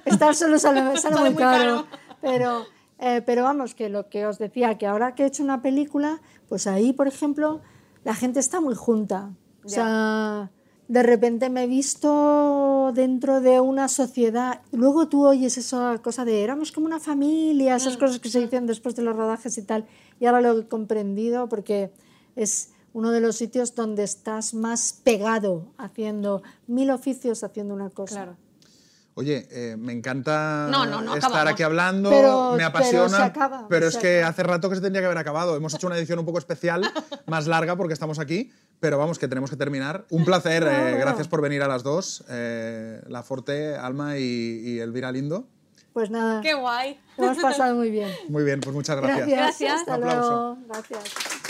[0.05, 1.85] estar solo sale, sale muy, caro.
[2.21, 2.65] Pero,
[2.99, 6.21] eh, pero vamos, que lo que os decía, que ahora que he hecho una película,
[6.49, 7.61] pues ahí, por ejemplo,
[8.03, 9.31] la gente está muy junta.
[9.63, 10.49] O sea,
[10.87, 14.61] de repente me he visto dentro de una sociedad.
[14.71, 18.65] Luego tú oyes esa cosa de éramos como una familia, esas cosas que se dicen
[18.65, 19.85] después de los rodajes y tal.
[20.19, 21.93] Y ahora lo he comprendido porque
[22.35, 28.15] es uno de los sitios donde estás más pegado haciendo mil oficios haciendo una cosa.
[28.15, 28.37] Claro.
[29.13, 31.53] Oye, eh, me encanta No, no, no, estar acabamos.
[31.53, 34.75] aquí hablando, Pero- me pero apasiona, se acaba, pero se es que hace rato que
[34.75, 35.55] se tendría que haber acabado.
[35.57, 36.81] Hemos hecho una edición un poco especial,
[37.27, 40.05] más larga porque estamos aquí, pero vamos, que tenemos que terminar.
[40.11, 44.79] Un placer, eh, gracias por venir a las dos, eh, La Forte, Alma y, y
[44.79, 45.45] Elvira Lindo.
[45.91, 46.97] Pues nada, ¡Qué guay!
[47.17, 48.09] lo hemos pasado muy bien.
[48.29, 49.27] Muy bien, pues muchas gracias.
[49.27, 49.79] Gracias.
[49.81, 50.29] Hasta Un aplauso.
[50.31, 50.57] luego.
[50.69, 51.40] Gracias.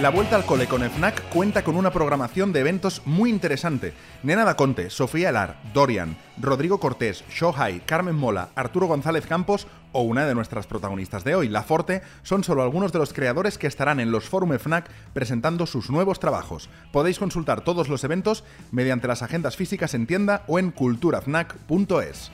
[0.00, 3.94] La vuelta al cole con FNAC cuenta con una programación de eventos muy interesante.
[4.22, 10.02] Nena da Conte, Sofía Elar, Dorian, Rodrigo Cortés, Shohai, Carmen Mola, Arturo González Campos o
[10.02, 13.66] una de nuestras protagonistas de hoy, La Forte, son solo algunos de los creadores que
[13.66, 16.70] estarán en los Forum FNAC presentando sus nuevos trabajos.
[16.92, 22.30] Podéis consultar todos los eventos mediante las agendas físicas en tienda o en culturafnac.es.